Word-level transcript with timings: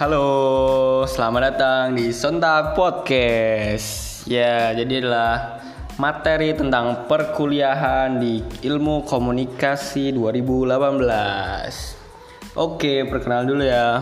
Halo, 0.00 1.04
selamat 1.04 1.52
datang 1.52 1.92
di 1.92 2.08
Sontak 2.08 2.72
Podcast. 2.72 4.24
Ya, 4.24 4.72
jadi 4.72 5.04
adalah 5.04 5.60
materi 6.00 6.56
tentang 6.56 7.04
perkuliahan 7.04 8.16
di 8.16 8.40
Ilmu 8.64 9.04
Komunikasi 9.04 10.16
2018. 10.16 12.56
Oke, 12.56 13.04
perkenalan 13.12 13.44
dulu 13.44 13.60
ya. 13.60 14.00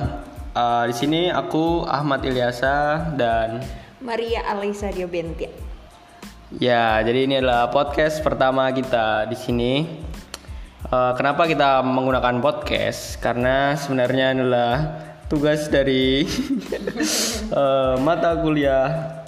Uh, 0.55 0.87
di 0.87 0.95
sini 0.95 1.35
aku 1.35 1.83
Ahmad 1.83 2.23
Ilyasa 2.23 3.11
dan 3.19 3.67
Maria 3.99 4.47
Alisa 4.55 4.95
Diobentia. 4.95 5.51
Ya, 6.63 7.03
jadi 7.03 7.27
ini 7.27 7.43
adalah 7.43 7.75
podcast 7.75 8.23
pertama 8.23 8.71
kita 8.71 9.27
di 9.27 9.35
sini. 9.35 9.83
Uh, 10.95 11.11
kenapa 11.19 11.51
kita 11.51 11.83
menggunakan 11.83 12.39
podcast? 12.39 13.19
Karena 13.19 13.75
sebenarnya 13.75 14.39
adalah 14.39 15.08
tugas 15.29 15.69
dari 15.69 16.25
uh, 17.53 18.01
mata 18.07 18.33
kuliah 18.41 19.21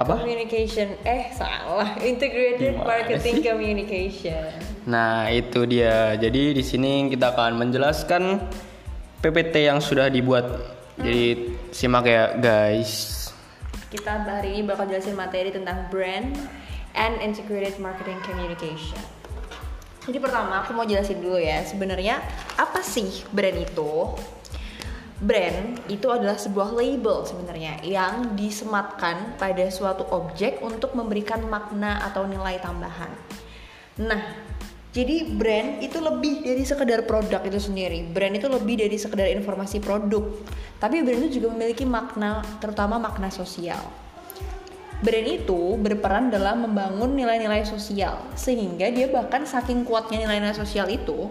apa? 0.00 0.16
Communication. 0.16 0.96
Eh, 1.04 1.28
salah. 1.36 2.00
Integrated 2.00 2.80
Gimana 2.80 2.88
Marketing 2.88 3.36
sih? 3.36 3.44
Communication. 3.44 4.48
Nah, 4.88 5.28
itu 5.28 5.68
dia. 5.68 6.16
Jadi 6.16 6.56
di 6.56 6.64
sini 6.64 7.12
kita 7.12 7.36
akan 7.36 7.60
menjelaskan 7.60 8.40
PPT 9.20 9.68
yang 9.68 9.84
sudah 9.84 10.08
dibuat. 10.08 10.48
Jadi 10.96 11.52
simak 11.68 12.08
ya, 12.08 12.32
guys. 12.40 13.28
Kita 13.92 14.24
hari 14.24 14.56
ini 14.56 14.64
bakal 14.64 14.88
jelasin 14.88 15.12
materi 15.12 15.52
tentang 15.52 15.92
brand 15.92 16.32
and 16.96 17.20
integrated 17.20 17.76
marketing 17.76 18.16
communication. 18.24 18.96
Jadi 20.08 20.16
pertama 20.16 20.64
aku 20.64 20.72
mau 20.72 20.88
jelasin 20.88 21.20
dulu 21.20 21.36
ya, 21.36 21.60
sebenarnya 21.60 22.24
apa 22.56 22.80
sih 22.80 23.20
brand 23.36 23.60
itu? 23.60 24.16
Brand 25.20 25.84
itu 25.92 26.08
adalah 26.08 26.40
sebuah 26.40 26.72
label 26.72 27.28
sebenarnya 27.28 27.84
yang 27.84 28.32
disematkan 28.32 29.36
pada 29.36 29.68
suatu 29.68 30.08
objek 30.08 30.64
untuk 30.64 30.96
memberikan 30.96 31.44
makna 31.44 32.00
atau 32.08 32.24
nilai 32.24 32.56
tambahan. 32.56 33.12
Nah, 34.00 34.22
jadi 34.90 35.28
brand 35.28 35.84
itu 35.84 36.00
lebih 36.00 36.40
dari 36.40 36.64
sekedar 36.64 37.04
produk 37.04 37.44
itu 37.44 37.60
sendiri. 37.60 38.08
Brand 38.08 38.32
itu 38.32 38.48
lebih 38.48 38.80
dari 38.80 38.96
sekedar 38.96 39.28
informasi 39.28 39.76
produk. 39.84 40.24
Tapi 40.80 41.04
brand 41.04 41.20
itu 41.28 41.36
juga 41.36 41.52
memiliki 41.52 41.84
makna, 41.84 42.40
terutama 42.58 42.96
makna 42.96 43.28
sosial. 43.28 43.78
Brand 45.04 45.28
itu 45.28 45.76
berperan 45.80 46.32
dalam 46.32 46.64
membangun 46.64 47.12
nilai-nilai 47.12 47.68
sosial, 47.68 48.24
sehingga 48.36 48.88
dia 48.88 49.08
bahkan 49.12 49.44
saking 49.44 49.84
kuatnya 49.84 50.24
nilai-nilai 50.24 50.56
sosial 50.56 50.88
itu, 50.88 51.28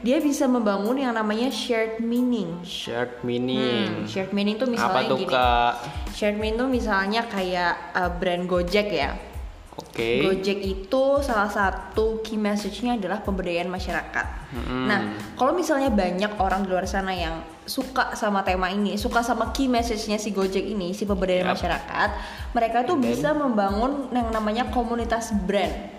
dia 0.00 0.18
bisa 0.18 0.46
membangun 0.46 0.94
yang 0.94 1.10
namanya 1.10 1.50
shared 1.50 1.98
meaning. 1.98 2.62
Shared 2.62 3.20
Hmm, 3.20 3.26
meaning. 3.26 3.88
shared 4.06 4.30
meaning 4.30 4.54
tuh 4.56 4.66
Apa 4.66 4.74
misalnya 4.74 5.08
tuh, 5.08 5.18
gini. 5.18 5.32
Kak? 5.32 5.72
Shared 6.12 6.36
meaning 6.36 6.56
tuh 6.56 6.68
misalnya 6.68 7.22
kayak 7.26 7.72
uh, 7.92 8.10
brand 8.12 8.46
Gojek 8.46 8.88
ya. 8.88 9.18
Oke. 9.78 10.26
Gojek 10.26 10.58
itu 10.58 11.02
salah 11.22 11.46
satu 11.46 12.18
key 12.22 12.34
message-nya 12.34 12.98
adalah 12.98 13.22
pemberdayaan 13.22 13.70
masyarakat. 13.70 14.26
Mm-mm. 14.50 14.90
Nah, 14.90 15.00
kalau 15.38 15.54
misalnya 15.54 15.86
banyak 15.88 16.34
orang 16.34 16.66
di 16.66 16.68
luar 16.68 16.82
sana 16.82 17.14
yang 17.14 17.46
suka 17.62 18.14
sama 18.14 18.42
tema 18.42 18.70
ini, 18.70 18.98
suka 18.98 19.22
sama 19.22 19.54
key 19.54 19.70
message-nya 19.70 20.18
si 20.18 20.34
Gojek 20.34 20.66
ini, 20.66 20.90
si 20.90 21.06
pemberdayaan 21.06 21.46
Yap. 21.46 21.54
masyarakat, 21.54 22.10
mereka 22.54 22.82
tuh 22.82 22.98
And 22.98 23.06
then? 23.06 23.10
bisa 23.14 23.30
membangun 23.30 24.10
yang 24.10 24.34
namanya 24.34 24.66
komunitas 24.70 25.30
brand. 25.46 25.97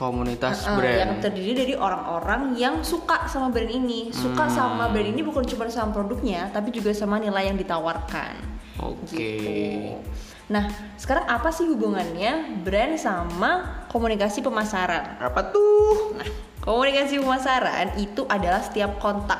Komunitas 0.00 0.64
Uh, 0.64 0.80
brand. 0.80 0.96
yang 0.96 1.12
terdiri 1.20 1.52
dari 1.52 1.74
orang-orang 1.76 2.56
yang 2.56 2.80
suka 2.80 3.28
sama 3.28 3.52
brand 3.52 3.68
ini, 3.68 4.08
suka 4.08 4.48
Hmm. 4.48 4.56
sama 4.56 4.84
brand 4.88 5.12
ini 5.12 5.20
bukan 5.20 5.44
cuma 5.44 5.68
sama 5.68 5.92
produknya, 5.92 6.48
tapi 6.48 6.72
juga 6.72 6.96
sama 6.96 7.20
nilai 7.20 7.52
yang 7.52 7.60
ditawarkan. 7.60 8.32
Oke. 8.80 9.12
Gitu. 9.12 10.00
Nah, 10.48 10.72
sekarang 10.96 11.28
apa 11.28 11.52
sih 11.52 11.68
hubungannya 11.68 12.64
brand 12.64 12.96
sama 12.96 13.84
komunikasi 13.92 14.40
pemasaran? 14.40 15.20
Apa 15.20 15.52
tuh? 15.52 16.16
Nah, 16.16 16.26
komunikasi 16.64 17.20
pemasaran 17.20 18.00
itu 18.00 18.24
adalah 18.24 18.64
setiap 18.64 18.96
kontak 18.96 19.38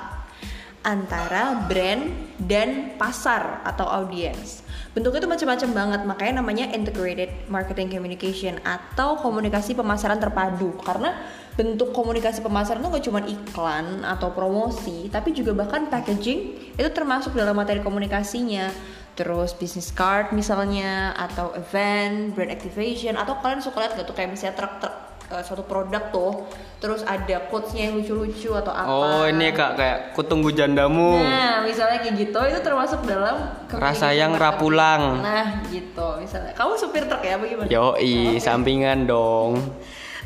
antara 0.85 1.67
brand 1.69 2.05
dan 2.37 2.95
pasar 3.01 3.65
atau 3.65 3.89
audiens. 3.89 4.61
Bentuknya 4.91 5.23
itu 5.23 5.31
macam-macam 5.31 5.71
banget, 5.71 6.01
makanya 6.03 6.33
namanya 6.43 6.67
integrated 6.75 7.31
marketing 7.47 7.95
communication 7.95 8.59
atau 8.67 9.23
komunikasi 9.23 9.79
pemasaran 9.79 10.19
terpadu. 10.19 10.75
Karena 10.83 11.15
bentuk 11.55 11.95
komunikasi 11.95 12.43
pemasaran 12.43 12.83
itu 12.83 12.91
gak 12.91 13.07
cuma 13.07 13.21
iklan 13.23 14.03
atau 14.03 14.35
promosi, 14.35 15.07
tapi 15.07 15.31
juga 15.31 15.55
bahkan 15.55 15.87
packaging 15.87 16.75
itu 16.75 16.91
termasuk 16.91 17.39
dalam 17.39 17.55
materi 17.55 17.79
komunikasinya. 17.87 18.75
Terus 19.15 19.55
business 19.55 19.95
card 19.95 20.35
misalnya 20.35 21.15
atau 21.15 21.55
event, 21.55 22.35
brand 22.35 22.51
activation 22.51 23.15
atau 23.15 23.39
kalian 23.39 23.63
suka 23.63 23.87
lihat 23.87 23.95
gak 23.95 24.11
tuh 24.11 24.17
kayak 24.19 24.35
misalnya 24.35 24.59
truk-truk 24.59 25.10
eh, 25.31 25.43
suatu 25.47 25.63
produk 25.65 26.03
tuh 26.11 26.45
terus 26.83 27.07
ada 27.07 27.45
quotes-nya 27.47 27.93
yang 27.93 28.01
lucu-lucu 28.01 28.51
atau 28.57 28.73
apa 28.73 28.89
Oh, 28.89 29.23
ini 29.29 29.53
Kak 29.53 29.77
kayak 29.77 29.99
kutunggu 30.17 30.51
jandamu. 30.51 31.21
Nah, 31.21 31.61
misalnya 31.63 32.01
kayak 32.01 32.17
gitu 32.19 32.41
itu 32.51 32.61
termasuk 32.65 33.05
dalam 33.05 33.53
Rasa 33.71 34.11
yang 34.17 34.35
rapulang. 34.35 35.21
Nah, 35.21 35.63
gitu 35.69 36.19
misalnya. 36.19 36.57
Kamu 36.57 36.73
supir 36.81 37.05
truk 37.07 37.23
ya 37.23 37.37
bagaimana? 37.37 37.69
Yoi, 37.69 38.41
sampingan 38.41 39.05
dong. 39.05 39.61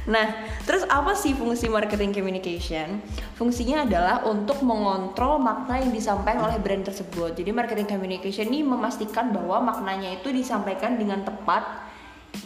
Nah, 0.05 0.37
terus 0.69 0.85
apa 0.85 1.17
sih 1.17 1.33
fungsi 1.33 1.73
marketing 1.73 2.13
communication? 2.13 3.01
Fungsinya 3.41 3.89
adalah 3.89 4.21
untuk 4.29 4.61
mengontrol 4.61 5.41
makna 5.41 5.81
yang 5.81 5.97
disampaikan 5.97 6.45
oleh 6.45 6.61
brand 6.61 6.85
tersebut. 6.85 7.33
Jadi 7.33 7.51
marketing 7.57 7.89
communication 7.89 8.53
ini 8.53 8.61
memastikan 8.61 9.33
bahwa 9.33 9.65
maknanya 9.65 10.21
itu 10.21 10.29
disampaikan 10.29 11.01
dengan 11.01 11.25
tepat 11.25 11.89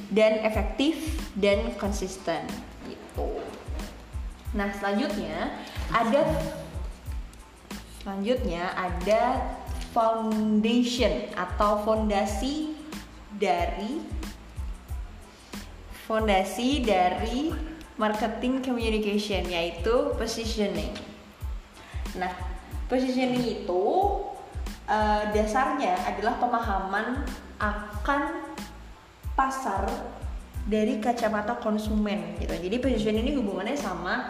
dan 0.09 0.41
efektif 0.45 0.97
dan 1.37 1.73
konsisten 1.77 2.45
gitu. 2.89 3.29
Nah, 4.57 4.73
selanjutnya 4.73 5.53
ada 5.93 6.25
selanjutnya 8.01 8.73
ada 8.73 9.45
foundation 9.93 11.29
atau 11.37 11.85
fondasi 11.85 12.73
dari 13.37 14.01
fondasi 16.09 16.81
dari 16.81 17.53
marketing 18.01 18.65
communication 18.65 19.45
yaitu 19.45 20.17
positioning. 20.17 20.97
Nah, 22.17 22.33
positioning 22.89 23.45
itu 23.45 23.85
eh, 24.89 25.23
dasarnya 25.37 26.01
adalah 26.09 26.41
pemahaman 26.41 27.29
akan 27.61 28.48
pasar 29.39 29.87
dari 30.67 30.99
kacamata 30.99 31.63
konsumen 31.63 32.35
gitu. 32.43 32.51
Jadi 32.51 32.77
positioning 32.83 33.23
ini 33.23 33.39
hubungannya 33.39 33.79
sama 33.79 34.27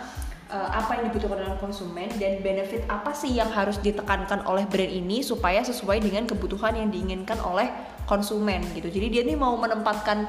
eh, 0.53 0.69
apa 0.71 1.01
yang 1.01 1.09
dibutuhkan 1.09 1.41
oleh 1.41 1.57
konsumen 1.57 2.13
dan 2.21 2.45
benefit 2.45 2.85
apa 2.93 3.17
sih 3.17 3.33
yang 3.33 3.49
harus 3.49 3.81
ditekankan 3.81 4.45
oleh 4.45 4.69
brand 4.69 4.93
ini 4.93 5.25
supaya 5.25 5.65
sesuai 5.65 6.05
dengan 6.05 6.29
kebutuhan 6.29 6.77
yang 6.77 6.93
diinginkan 6.93 7.41
oleh 7.41 7.73
konsumen 8.05 8.65
gitu. 8.77 8.89
Jadi 8.89 9.07
dia 9.09 9.23
nih 9.25 9.37
mau 9.37 9.57
menempatkan 9.57 10.29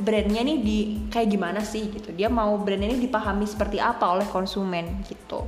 brandnya 0.00 0.42
nih 0.42 0.58
di 0.62 0.78
kayak 1.10 1.28
gimana 1.34 1.60
sih 1.60 1.90
gitu. 1.90 2.14
Dia 2.14 2.30
mau 2.30 2.54
brandnya 2.62 2.94
ini 2.94 3.10
dipahami 3.10 3.44
seperti 3.50 3.82
apa 3.82 4.14
oleh 4.14 4.26
konsumen 4.30 5.02
gitu. 5.06 5.44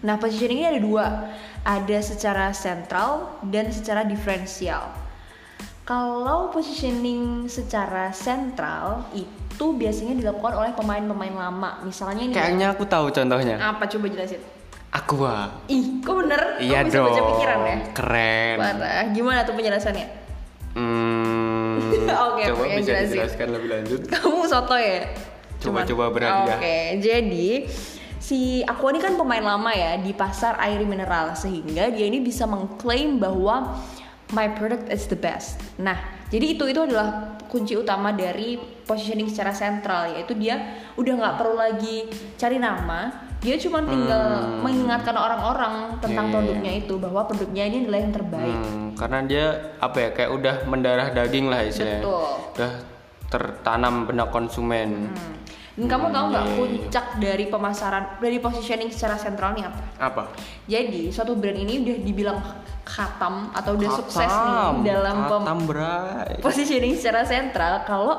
Nah, 0.00 0.16
positioning 0.16 0.64
ini 0.64 0.68
ada 0.68 0.80
dua, 0.80 1.06
ada 1.60 1.98
secara 2.00 2.56
sentral 2.56 3.36
dan 3.44 3.68
secara 3.68 4.00
diferensial. 4.00 4.99
Kalau 5.90 6.54
positioning 6.54 7.50
secara 7.50 8.14
sentral 8.14 9.10
itu 9.10 9.74
biasanya 9.74 10.14
dilakukan 10.22 10.54
oleh 10.54 10.70
pemain-pemain 10.78 11.34
lama, 11.34 11.82
misalnya 11.82 12.30
nih. 12.30 12.36
Kayaknya 12.38 12.66
aku 12.78 12.86
tahu 12.86 13.10
contohnya. 13.10 13.58
apa 13.58 13.90
coba 13.90 14.06
jelasin? 14.06 14.38
Aqua. 14.94 15.50
Ih, 15.66 15.98
kok 15.98 16.14
bener? 16.14 16.62
Iya 16.62 16.86
kok 16.86 16.86
bisa 16.86 16.94
dong. 16.94 17.06
baca 17.10 17.22
pikiran 17.34 17.58
ya? 17.66 17.76
Keren. 17.90 18.56
Parah. 18.62 19.02
Gimana 19.10 19.38
tuh 19.42 19.54
penjelasannya? 19.58 20.06
Hmm, 20.78 21.74
Oke, 22.30 22.42
coba 22.46 22.62
oke, 22.62 22.74
bisa 22.78 22.86
jelasin. 22.86 23.10
dijelaskan 23.10 23.48
lebih 23.50 23.68
lanjut. 23.74 24.00
Kamu 24.14 24.46
soto 24.46 24.76
ya? 24.78 25.10
Coba-coba 25.58 26.04
berhadiah. 26.14 26.54
Oke, 26.54 26.78
jadi 27.02 27.48
si 28.22 28.62
Aqua 28.62 28.94
ini 28.94 29.02
kan 29.02 29.18
pemain 29.18 29.42
lama 29.42 29.74
ya 29.74 29.98
di 29.98 30.14
pasar 30.14 30.54
air 30.62 30.86
mineral 30.86 31.34
sehingga 31.34 31.90
dia 31.90 32.06
ini 32.06 32.22
bisa 32.22 32.46
mengklaim 32.46 33.18
bahwa 33.18 33.74
my 34.30 34.46
product 34.54 34.86
is 34.90 35.06
the 35.10 35.18
best. 35.18 35.58
Nah, 35.78 35.98
jadi 36.30 36.54
itu 36.58 36.64
itu 36.70 36.80
adalah 36.80 37.38
kunci 37.50 37.74
utama 37.74 38.14
dari 38.14 38.54
positioning 38.86 39.26
secara 39.26 39.50
sentral 39.50 40.14
yaitu 40.14 40.38
dia 40.38 40.78
udah 40.94 41.12
nggak 41.18 41.34
perlu 41.38 41.58
lagi 41.58 42.06
cari 42.38 42.62
nama, 42.62 43.10
dia 43.42 43.58
cuma 43.58 43.82
tinggal 43.82 44.22
Hmm. 44.38 44.62
mengingatkan 44.62 45.16
orang-orang 45.16 45.98
tentang 45.98 46.30
iya, 46.30 46.34
produknya 46.38 46.72
itu 46.78 46.94
bahwa 46.98 47.26
produknya 47.26 47.64
ini 47.66 47.76
adalah 47.86 48.00
yang 48.02 48.14
terbaik. 48.14 48.58
Hmm, 48.62 48.88
karena 48.94 49.18
dia 49.26 49.46
apa 49.82 49.96
ya 49.98 50.08
kayak 50.14 50.30
udah 50.30 50.54
mendarah 50.70 51.08
daging 51.10 51.46
lah 51.50 51.60
istilahnya. 51.66 52.02
Betul. 52.02 52.30
Udah 52.54 52.72
tertanam 53.30 53.94
benak 54.06 54.28
konsumen. 54.30 55.10
Hmm. 55.10 55.34
Dan 55.78 55.86
kamu 55.86 56.06
tahu 56.10 56.24
nggak 56.34 56.44
iya, 56.44 56.50
iya. 56.50 56.58
puncak 56.58 57.06
dari 57.22 57.44
pemasaran 57.46 58.04
dari 58.18 58.38
positioning 58.42 58.90
secara 58.90 59.16
sentral 59.16 59.54
nih 59.54 59.64
apa? 59.70 59.80
Apa? 60.02 60.22
Jadi 60.66 61.14
suatu 61.14 61.38
brand 61.38 61.56
ini 61.56 61.80
udah 61.86 61.96
dibilang 62.02 62.38
khatam 62.82 63.54
atau 63.54 63.78
udah 63.78 63.90
sukses 63.94 64.26
Katam. 64.26 64.82
nih 64.82 64.90
dalam 64.90 65.58
bray. 65.64 66.42
positioning 66.42 66.98
secara 66.98 67.22
sentral 67.22 67.86
kalau 67.86 68.18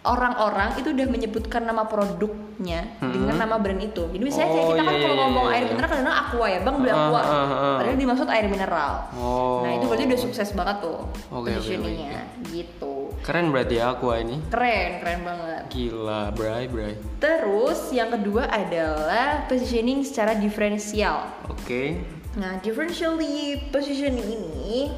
orang-orang 0.00 0.80
itu 0.80 0.96
udah 0.96 1.06
menyebutkan 1.12 1.60
nama 1.60 1.84
produknya 1.84 2.88
dengan 2.96 3.36
nama 3.36 3.60
brand 3.60 3.84
itu. 3.84 4.08
Jadi 4.08 4.22
misalnya 4.24 4.48
kayak 4.48 4.64
Hmm. 4.64 4.64
Oh, 4.64 4.72
kita 4.72 4.82
kan 4.82 4.94
iya, 4.96 5.02
kalau 5.04 5.14
iya, 5.14 5.22
ngomong 5.28 5.46
iya. 5.46 5.56
air 5.60 5.64
mineral 5.68 5.88
kadang 5.92 6.08
aqua 6.08 6.46
ya, 6.48 6.58
Bang 6.64 6.76
beli 6.80 6.90
Ah, 6.90 6.96
aqua. 7.04 7.20
ah, 7.20 7.28
ah. 7.28 7.76
Padahal 7.76 7.98
dimaksud 8.00 8.28
air 8.32 8.46
mineral. 8.48 8.92
Oh. 9.12 9.60
Nah, 9.60 9.70
itu 9.76 9.84
berarti 9.84 10.04
udah 10.08 10.20
sukses 10.20 10.48
banget 10.56 10.76
tuh 10.80 10.98
oke, 11.28 11.48
positioningnya 11.52 12.20
gitu. 12.48 12.89
Keren 13.20 13.52
berarti 13.52 13.74
ya 13.76 13.92
aku 13.92 14.10
ini. 14.12 14.36
Keren, 14.48 14.90
keren 14.98 15.20
banget. 15.22 15.62
Gila, 15.68 16.32
bray, 16.32 16.64
bray. 16.66 16.92
Terus 17.16 17.88
yang 17.90 18.10
kedua 18.10 18.44
adalah 18.44 19.44
positioning 19.44 20.00
secara 20.00 20.34
diferensial. 20.34 21.28
Oke. 21.46 22.00
Nah, 22.34 22.56
differentially 22.58 23.68
positioning 23.68 24.24
ini 24.24 24.90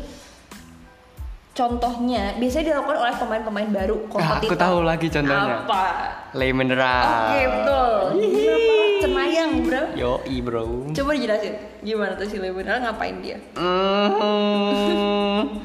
contohnya 1.53 2.33
biasanya 2.37 2.73
dilakukan 2.73 2.99
oleh 2.99 3.15
pemain-pemain 3.15 3.69
baru 3.69 3.97
Ah, 3.99 4.09
kompetitor. 4.09 4.49
aku 4.49 4.57
tahu 4.57 4.79
lagi 4.83 5.07
contohnya. 5.09 5.55
Apa? 5.67 5.85
Le 6.33 6.49
mineral. 6.49 7.05
Oke, 7.29 7.43
betul. 7.45 7.93
Gila 8.17 8.57
banget 8.57 8.91
cenayang, 9.03 9.53
Bro. 9.61 9.83
Yoi, 9.93 10.37
bro. 10.41 10.63
Coba 10.95 11.11
dijelasin 11.13 11.55
gimana 11.83 12.15
tuh 12.15 12.25
si 12.25 12.39
Le 12.39 12.49
Mineral 12.49 12.79
ngapain 12.81 13.19
dia? 13.19 13.37
Hmm, 13.53 15.61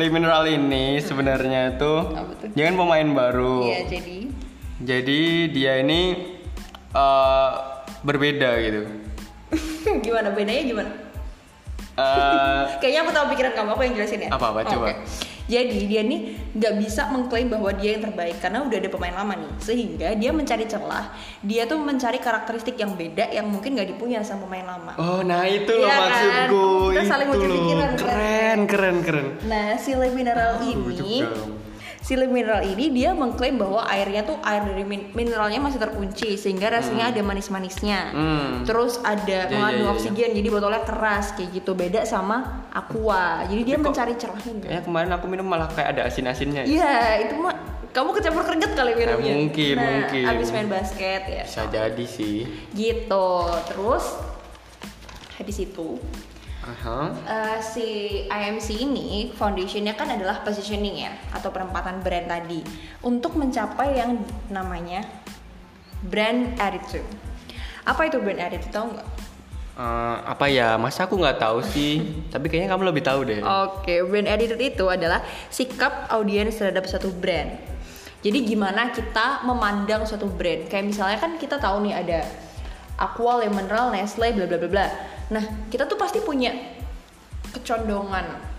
Le 0.00 0.08
mineral 0.08 0.48
ini 0.48 0.96
sebenarnya 0.96 1.76
Apa 2.08 2.32
dia 2.56 2.72
kan 2.72 2.76
pemain 2.80 3.04
baru. 3.12 3.68
Iya, 3.68 3.80
jadi 3.84 4.18
Jadi 4.80 5.20
dia 5.52 5.84
ini 5.84 6.00
eh, 6.96 7.50
berbeda 8.00 8.48
gitu. 8.64 8.88
gimana 10.08 10.32
bedanya 10.32 10.62
gimana? 10.64 10.90
Eh, 12.00 12.64
Kayaknya 12.80 13.00
aku 13.04 13.10
tahu 13.12 13.26
pikiran 13.36 13.52
kamu, 13.52 13.70
aku 13.76 13.82
yang 13.84 13.94
jelasin 14.00 14.24
ya. 14.24 14.30
Apa-apa, 14.32 14.64
coba. 14.72 14.88
Oke. 14.88 15.04
Jadi 15.50 15.78
dia 15.84 16.00
nih 16.00 16.20
nggak 16.54 16.74
bisa 16.78 17.10
mengklaim 17.10 17.50
bahwa 17.50 17.74
dia 17.74 17.98
yang 17.98 18.06
terbaik 18.06 18.38
karena 18.38 18.62
udah 18.62 18.76
ada 18.78 18.86
pemain 18.86 19.10
lama 19.12 19.34
nih, 19.34 19.50
sehingga 19.58 20.14
dia 20.14 20.30
mencari 20.30 20.62
celah. 20.64 21.10
Dia 21.42 21.66
tuh 21.66 21.82
mencari 21.82 22.16
karakteristik 22.16 22.78
yang 22.78 22.94
beda 22.94 23.26
yang 23.28 23.50
mungkin 23.50 23.74
nggak 23.74 23.90
dipunya 23.90 24.22
sama 24.22 24.46
pemain 24.46 24.66
lama. 24.68 24.92
oh, 24.94 25.20
nah 25.20 25.42
itu 25.42 25.74
loh 25.74 25.84
Iya 25.84 25.98
kan? 25.98 26.46
Kita 26.94 27.02
saling 27.04 27.28
itu 27.28 27.38
loh. 27.40 27.50
pikiran, 27.50 27.90
kan? 27.90 27.98
Keren, 27.98 28.58
keren, 28.64 28.96
keren. 29.02 29.26
Nah, 29.44 29.74
si 29.74 29.90
Le 29.92 30.08
Mineral 30.10 30.54
Ah, 30.54 30.62
ini, 30.62 31.18
juga. 32.00 32.02
si 32.02 32.16
Le 32.16 32.26
Mineral 32.26 32.64
ini 32.64 32.88
dia 32.90 33.12
mengklaim 33.12 33.54
bahwa 33.54 33.84
airnya 33.84 34.24
tuh 34.24 34.40
air 34.40 34.64
dari 34.64 34.82
min- 34.82 35.12
mineralnya 35.12 35.60
masih 35.60 35.76
terkunci 35.76 36.34
sehingga 36.34 36.72
rasanya 36.72 37.12
ada 37.12 37.20
manis-manisnya. 37.20 38.00
Hmm. 38.10 38.64
Terus 38.64 38.98
ada 39.00 39.44
Iya, 39.44 39.52
mengandung 39.52 39.76
iya, 39.78 39.86
iya. 39.86 39.94
oksigen, 39.94 40.30
jadi 40.32 40.48
botolnya 40.48 40.82
keras 40.82 41.32
kayak 41.32 41.50
gitu. 41.52 41.72
Beda 41.72 42.00
sama 42.02 42.36
Aqua. 42.70 43.44
Jadi 43.44 43.62
dia 43.62 43.76
Tapi 43.76 43.84
mencari 43.86 44.14
celahnya. 44.14 44.50
gitu. 44.50 44.64
Kayaknya 44.64 44.82
kemarin 44.82 45.10
aku 45.12 45.26
minum 45.26 45.44
malah 45.44 45.68
kayak 45.68 45.88
ada 45.92 46.02
asin-asinnya. 46.04 46.64
ya. 46.64 46.68
Iya, 46.72 46.94
itu 47.24 47.34
mah 47.36 47.54
kamu 47.90 48.10
kecampur 48.14 48.42
keringet 48.44 48.72
kali 48.72 48.92
minumnya. 48.94 49.34
mungkin, 49.36 49.74
nah, 49.74 49.86
mungkin. 50.00 50.24
Abis 50.24 50.48
main 50.50 50.66
basket 50.66 51.22
ya. 51.26 51.42
Bisa 51.42 51.66
jadi 51.66 52.04
sih. 52.06 52.46
Gitu. 52.70 53.28
Terus 53.66 54.04
habis 55.34 55.56
itu 55.58 55.98
Aha. 56.70 57.10
eh, 57.26 57.58
si 57.58 57.86
IMC 58.30 58.68
ini 58.78 59.34
foundationnya 59.34 59.98
kan 59.98 60.06
adalah 60.06 60.46
positioning 60.46 61.02
ya 61.02 61.12
atau 61.34 61.50
penempatan 61.50 61.98
brand 61.98 62.30
tadi 62.30 62.62
untuk 63.02 63.34
mencapai 63.34 63.98
yang 63.98 64.22
namanya 64.46 65.02
brand 66.06 66.54
attitude. 66.62 67.06
Apa 67.82 68.06
itu 68.06 68.22
brand 68.22 68.38
attitude 68.38 68.70
tahu 68.70 68.94
nggak? 68.94 69.08
Eh, 69.80 70.16
apa 70.28 70.46
ya? 70.46 70.76
Masa 70.76 71.08
aku 71.08 71.16
nggak 71.16 71.40
tahu 71.40 71.58
sih. 71.64 72.04
Tapi 72.32 72.46
kayaknya 72.52 72.70
kamu 72.76 72.84
lebih 72.92 73.02
tahu 73.02 73.20
deh. 73.26 73.40
Oke, 73.40 74.04
brand 74.06 74.28
attitude 74.28 74.60
itu 74.60 74.86
adalah 74.86 75.24
sikap 75.48 76.06
audiens 76.12 76.54
terhadap 76.54 76.86
satu 76.86 77.10
brand. 77.10 77.56
Jadi 78.20 78.44
gimana 78.44 78.92
kita 78.92 79.48
memandang 79.48 80.04
suatu 80.04 80.28
brand? 80.28 80.68
Kayak 80.68 80.92
misalnya 80.92 81.16
kan 81.16 81.40
kita 81.40 81.56
tahu 81.56 81.88
nih 81.88 81.94
ada 81.96 82.20
Aqua, 83.00 83.40
Le 83.40 83.48
Mineral, 83.48 83.96
Nestle, 83.96 84.36
bla 84.36 84.44
bla 84.44 84.60
bla 84.60 84.68
bla. 84.68 84.86
Nah, 85.30 85.44
kita 85.70 85.86
tuh 85.86 85.94
pasti 85.94 86.18
punya 86.18 86.50
kecondongan 87.50 88.50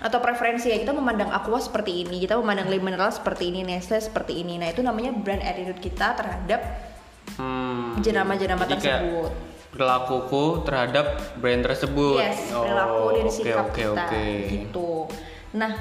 atau 0.00 0.16
preferensi 0.16 0.72
ya 0.72 0.80
kita 0.80 0.96
memandang 0.96 1.28
Aqua 1.28 1.60
seperti 1.60 2.04
ini, 2.04 2.24
kita 2.24 2.40
memandang 2.40 2.72
Le 2.72 2.80
Mineral 2.80 3.12
seperti 3.12 3.52
ini, 3.52 3.60
Nestle 3.60 4.00
seperti 4.00 4.40
ini. 4.40 4.56
Nah, 4.56 4.72
itu 4.72 4.80
namanya 4.80 5.12
brand 5.12 5.44
attitude 5.44 5.80
kita 5.80 6.16
terhadap 6.16 6.60
Hmm. 7.36 7.94
jenama-jenama 8.02 8.66
Jadi 8.66 8.74
kayak 8.80 9.00
tersebut. 9.06 9.32
Perilakuku 9.70 10.44
terhadap 10.66 11.06
brand 11.38 11.62
tersebut. 11.62 12.18
Yes, 12.18 12.50
Oh, 12.50 12.66
perilaku 12.66 12.98
dan 13.14 13.22
oke, 13.22 13.30
sikap 13.30 13.66
oke, 13.70 13.76
kita 13.78 14.02
oke. 14.02 14.26
gitu. 14.50 14.90
Nah, 15.54 15.72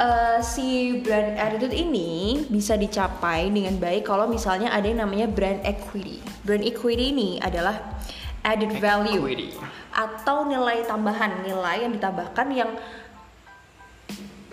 eh, 0.00 0.38
si 0.40 0.66
brand 1.04 1.36
attitude 1.36 1.76
ini 1.76 2.42
bisa 2.48 2.80
dicapai 2.80 3.52
dengan 3.52 3.76
baik 3.76 4.08
kalau 4.08 4.24
misalnya 4.24 4.72
ada 4.72 4.88
yang 4.88 5.04
namanya 5.04 5.28
brand 5.28 5.60
equity. 5.68 6.24
Brand 6.42 6.64
equity 6.64 7.12
ini 7.12 7.30
adalah 7.44 7.76
added 8.44 8.76
value 8.76 9.24
Equity. 9.24 9.56
atau 9.90 10.44
nilai 10.44 10.84
tambahan, 10.84 11.42
nilai 11.42 11.88
yang 11.88 11.92
ditambahkan 11.96 12.46
yang 12.52 12.70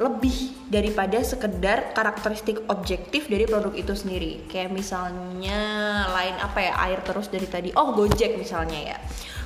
lebih 0.02 0.58
daripada 0.66 1.22
sekedar 1.22 1.94
karakteristik 1.94 2.58
objektif 2.74 3.30
dari 3.30 3.46
produk 3.46 3.70
itu 3.78 3.94
sendiri. 3.94 4.50
Kayak 4.50 4.74
misalnya 4.74 5.62
lain 6.10 6.36
apa 6.42 6.58
ya 6.58 6.74
air 6.90 7.06
terus 7.06 7.30
dari 7.30 7.46
tadi. 7.46 7.70
Oh 7.78 7.94
Gojek 7.94 8.34
misalnya 8.34 8.96
ya. 8.96 8.98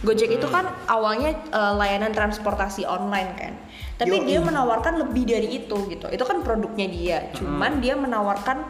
Gojek 0.08 0.32
itu 0.32 0.48
kan 0.48 0.72
awalnya 0.88 1.36
eh, 1.36 1.74
layanan 1.76 2.16
transportasi 2.16 2.88
online 2.88 3.32
kan. 3.36 3.54
Tapi 4.00 4.16
Yoi. 4.24 4.28
dia 4.32 4.40
menawarkan 4.40 5.04
lebih 5.04 5.28
dari 5.28 5.60
itu 5.60 5.76
gitu. 5.92 6.08
Itu 6.08 6.24
kan 6.24 6.40
produknya 6.40 6.88
dia. 6.88 7.18
Cuman 7.36 7.84
dia 7.84 8.00
menawarkan 8.00 8.64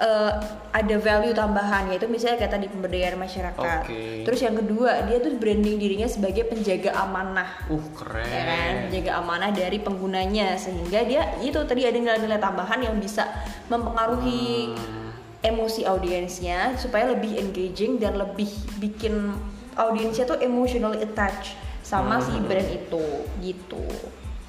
eh, 0.00 0.32
ada 0.70 0.96
value 0.96 1.30
tambahan 1.30 1.92
yaitu 1.92 2.08
misalnya 2.08 2.40
kayak 2.40 2.52
tadi 2.52 2.66
pemberdayaan 2.66 3.16
masyarakat. 3.16 3.84
Oke. 3.84 4.24
Terus 4.24 4.40
yang 4.40 4.56
kedua 4.56 5.04
dia 5.04 5.18
tuh 5.18 5.36
branding 5.36 5.76
dirinya 5.76 6.08
sebagai 6.08 6.48
penjaga 6.48 6.96
amanah 6.96 7.68
Uh, 7.68 7.84
keren. 7.92 8.24
ya 8.24 8.42
kan 8.42 8.72
menjaga 8.88 9.10
amanah 9.18 9.50
dari 9.50 9.78
penggunanya 9.78 10.56
sehingga 10.56 11.04
dia 11.04 11.36
itu 11.38 11.60
tadi 11.62 11.84
ada 11.84 11.94
nilai-nilai 11.94 12.38
tambahan 12.38 12.80
yang 12.80 12.96
bisa 12.96 13.28
mempengaruhi 13.68 14.72
Hmm. 14.72 15.12
emosi 15.42 15.84
audiensnya 15.84 16.76
supaya 16.76 17.08
lebih 17.08 17.36
engaging 17.36 17.96
dan 17.96 18.16
lebih 18.16 18.48
bikin 18.76 19.32
audiensnya 19.74 20.24
tuh 20.24 20.36
emotionally 20.38 21.00
attached 21.00 21.56
sama 21.80 22.20
si 22.20 22.30
Hmm. 22.30 22.44
brand 22.44 22.68
itu 22.68 23.04
gitu. 23.40 23.84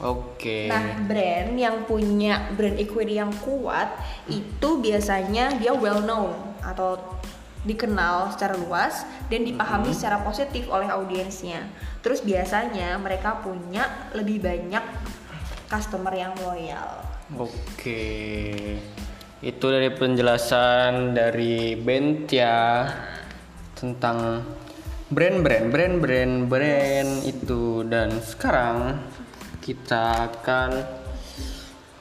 Oke. 0.01 0.65
Nah, 0.65 0.98
brand 1.05 1.53
yang 1.53 1.86
punya 1.86 2.50
brand 2.58 2.74
equity 2.81 3.22
yang 3.22 3.29
kuat 3.46 3.93
itu 4.25 4.81
biasanya 4.81 5.62
dia 5.62 5.77
well 5.77 6.01
known 6.01 6.34
atau 6.65 6.98
dikenal 7.62 8.34
secara 8.34 8.58
luas 8.58 9.05
dan 9.29 9.46
dipahami 9.46 9.93
secara 9.93 10.25
positif 10.25 10.65
oleh 10.74 10.89
audiensnya. 10.89 11.70
Terus 12.01 12.25
biasanya 12.25 12.98
mereka 12.98 13.46
punya 13.46 14.10
lebih 14.17 14.41
banyak 14.41 14.81
customer 15.70 16.13
yang 16.17 16.34
loyal. 16.41 17.05
Oke. 17.38 18.01
Itu 19.41 19.65
dari 19.70 19.93
penjelasan 19.93 21.13
dari 21.13 21.77
Bent 21.77 22.29
ya 22.34 22.89
tentang 23.77 24.41
brand-brand, 25.13 25.70
brand-brand, 25.70 26.34
brand 26.50 27.12
itu 27.25 27.86
dan 27.86 28.17
sekarang 28.22 28.98
kita 29.62 30.27
akan 30.27 30.70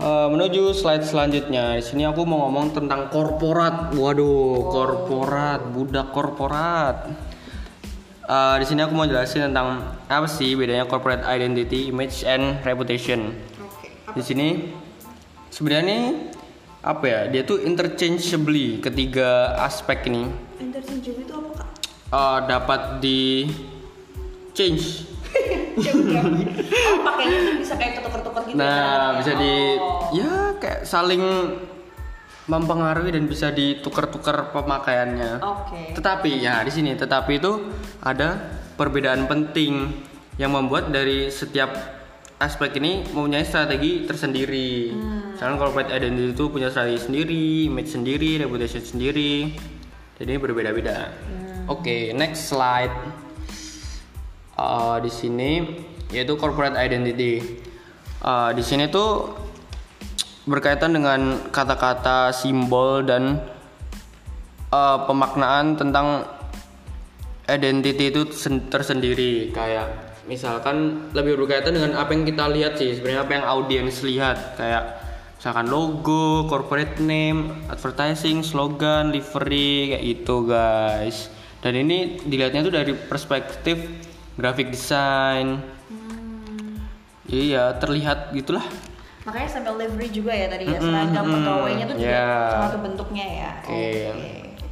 eh, 0.00 0.28
menuju 0.32 0.72
slide 0.72 1.04
selanjutnya. 1.04 1.76
Di 1.76 1.84
sini 1.84 2.08
aku 2.08 2.24
mau 2.24 2.48
ngomong 2.48 2.72
tentang 2.72 3.12
korporat. 3.12 3.92
Waduh, 3.92 4.66
korporat, 4.72 5.60
budak 5.70 6.08
korporat. 6.10 7.12
Eh, 8.24 8.56
di 8.62 8.66
sini 8.66 8.80
aku 8.80 8.96
mau 8.96 9.04
jelasin 9.04 9.52
tentang 9.52 10.00
apa 10.08 10.24
sih 10.24 10.56
bedanya 10.56 10.88
corporate 10.88 11.26
identity, 11.28 11.92
image, 11.92 12.24
and 12.24 12.64
reputation. 12.64 13.36
Di 14.16 14.22
sini 14.24 14.72
sebenarnya 15.52 15.84
nih, 15.84 16.04
apa 16.80 17.04
ya? 17.04 17.20
Dia 17.28 17.42
tuh 17.44 17.60
interchangeably 17.60 18.80
ketiga 18.80 19.54
aspek 19.60 20.08
ini 20.08 20.24
Interchangeable 20.56 21.22
itu 21.28 21.34
apa 21.36 21.50
kak? 21.60 21.68
eh, 22.10 22.38
dapat 22.48 22.80
di 23.04 23.20
change. 24.56 25.09
Oh 25.80 27.00
pakainya 27.06 27.38
tuh 27.46 27.54
bisa 27.60 27.74
kayak 27.80 27.92
ketuker-tuker 28.00 28.42
gitu. 28.46 28.56
Nah, 28.58 29.16
ya? 29.16 29.18
bisa 29.18 29.32
di 29.38 29.54
Oh. 29.80 30.10
ya 30.12 30.30
kayak 30.60 30.80
saling 30.84 31.22
mempengaruhi 32.50 33.14
dan 33.14 33.24
bisa 33.30 33.54
ditukar-tukar 33.54 34.50
pemakaiannya. 34.50 35.38
Oke. 35.38 35.94
Tetapi 35.94 36.42
ya 36.42 36.66
di 36.66 36.72
sini 36.74 36.98
tetapi 36.98 37.38
itu 37.38 37.70
ada 38.02 38.58
perbedaan 38.74 39.30
penting 39.30 39.86
yang 40.40 40.56
membuat 40.56 40.90
dari 40.90 41.30
setiap 41.30 41.70
aspek 42.40 42.80
ini 42.80 43.04
mempunyai 43.12 43.44
strategi 43.44 44.08
tersendiri. 44.08 44.90
Hmm. 44.90 45.36
Misalkan 45.36 45.56
corporate 45.60 45.92
identity 45.92 46.32
itu 46.32 46.44
punya 46.48 46.72
strategi 46.72 47.00
sendiri, 47.06 47.44
image 47.68 47.90
sendiri, 47.92 48.30
reputation 48.40 48.82
sendiri. 48.82 49.52
Jadi 50.16 50.32
berbeda-beda. 50.36 51.12
Oke, 51.68 52.10
next 52.16 52.50
slide. 52.50 52.92
Uh, 54.60 55.00
di 55.00 55.08
sini 55.08 55.64
yaitu 56.12 56.36
corporate 56.36 56.76
identity. 56.76 57.40
Uh, 58.20 58.52
di 58.52 58.60
sini 58.60 58.92
tuh 58.92 59.32
berkaitan 60.44 60.92
dengan 60.92 61.48
kata-kata, 61.48 62.28
simbol 62.28 63.00
dan 63.00 63.40
uh, 64.68 65.08
pemaknaan 65.08 65.80
tentang 65.80 66.28
identity 67.48 68.12
itu 68.12 68.28
sen- 68.36 68.68
tersendiri. 68.68 69.48
Kayak 69.48 70.20
misalkan 70.28 71.08
lebih 71.16 71.40
berkaitan 71.40 71.80
dengan 71.80 71.96
apa 71.96 72.12
yang 72.12 72.28
kita 72.28 72.44
lihat 72.52 72.76
sih, 72.76 73.00
sebenarnya 73.00 73.24
apa 73.24 73.32
yang 73.40 73.46
audiens 73.48 74.04
lihat. 74.04 74.60
Kayak 74.60 75.00
misalkan 75.40 75.72
logo, 75.72 76.44
corporate 76.52 77.00
name, 77.00 77.64
advertising, 77.72 78.44
slogan, 78.44 79.08
livery 79.08 79.96
kayak 79.96 80.04
itu 80.04 80.36
guys. 80.44 81.32
Dan 81.64 81.80
ini 81.80 82.20
dilihatnya 82.28 82.60
tuh 82.60 82.74
dari 82.76 82.92
perspektif 82.92 84.09
graphic 84.36 84.70
design. 84.70 85.62
Iya, 87.30 87.78
terlihat 87.78 88.34
gitulah. 88.34 88.66
Makanya 89.22 89.48
sampai 89.52 89.72
livery 89.86 90.08
juga 90.10 90.32
ya 90.34 90.50
tadi 90.50 90.64
ya 90.66 90.78
seragam 90.82 91.22
mm-mm. 91.28 91.34
pegawainya 91.38 91.84
tuh 91.86 91.94
juga 92.00 92.10
Ya. 92.10 92.32
salah 92.50 92.68
satu 92.72 92.78
bentuknya 92.82 93.26
ya. 93.28 93.50
Oke. 93.62 93.90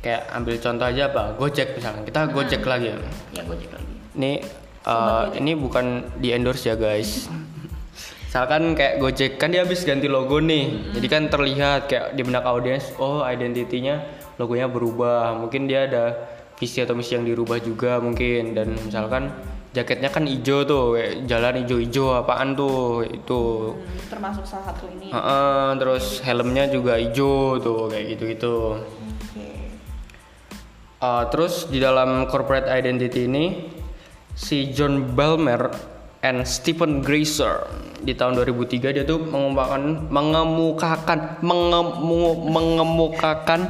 Kayak 0.03 0.23
ambil 0.35 0.55
contoh 0.59 0.87
aja 0.89 1.03
apa? 1.11 1.23
Gojek 1.39 1.69
misalkan. 1.79 2.03
Kita 2.03 2.21
Gojek 2.33 2.63
lagi 2.67 2.87
ya. 2.91 2.97
Ya 3.37 3.43
Gojek 3.47 3.71
lagi. 3.71 3.93
Ini 4.19 4.33
uh, 4.89 5.31
ini 5.39 5.53
bukan 5.55 5.87
di 6.19 6.35
endorse 6.35 6.67
ya 6.67 6.75
guys. 6.75 7.31
Misalkan 8.27 8.75
kayak 8.75 8.99
Gojek 8.99 9.33
kan 9.39 9.53
dia 9.55 9.63
habis 9.63 9.85
ganti 9.87 10.09
logo 10.11 10.41
nih. 10.43 10.97
Jadi 10.97 11.07
kan 11.07 11.23
terlihat 11.31 11.87
kayak 11.87 12.17
di 12.17 12.23
benak 12.25 12.43
audiens, 12.49 12.91
oh 12.99 13.23
identitinya 13.23 14.01
logonya 14.41 14.67
berubah. 14.67 15.39
Mungkin 15.39 15.69
dia 15.71 15.87
ada 15.87 16.05
visi 16.59 16.83
atau 16.83 16.99
misi 16.99 17.15
yang 17.15 17.23
dirubah 17.23 17.63
juga 17.63 18.03
mungkin 18.03 18.53
dan 18.59 18.75
misalkan 18.83 19.31
jaketnya 19.71 20.11
kan 20.11 20.27
hijau 20.27 20.67
tuh, 20.67 20.99
kayak 20.99 21.13
jalan 21.31 21.55
hijau-hijau 21.63 22.07
apaan 22.19 22.59
tuh 22.59 23.07
itu. 23.07 23.73
Hmm, 23.79 24.11
termasuk 24.11 24.45
salah 24.49 24.75
satu 24.75 24.91
ini. 24.91 25.15
Heeh, 25.15 25.69
terus 25.79 26.19
helmnya 26.27 26.65
juga 26.67 26.99
hijau 26.99 27.63
tuh 27.63 27.87
kayak 27.87 28.05
gitu-gitu. 28.17 28.83
Oke. 28.83 29.47
Uh, 30.99 31.25
terus 31.31 31.71
di 31.71 31.79
dalam 31.79 32.27
corporate 32.27 32.67
identity 32.67 33.31
ini 33.31 33.71
si 34.35 34.75
John 34.75 35.15
Balmer 35.15 35.71
and 36.27 36.43
Stephen 36.43 36.99
Grazer 37.07 37.71
di 38.03 38.15
tahun 38.15 38.39
2003 38.43 38.95
dia 38.95 39.05
tuh 39.07 39.23
mengemukakan 39.23 40.11
mengemukakan 40.11 41.19
mengemu, 41.49 42.23
mengemukakan 42.51 43.61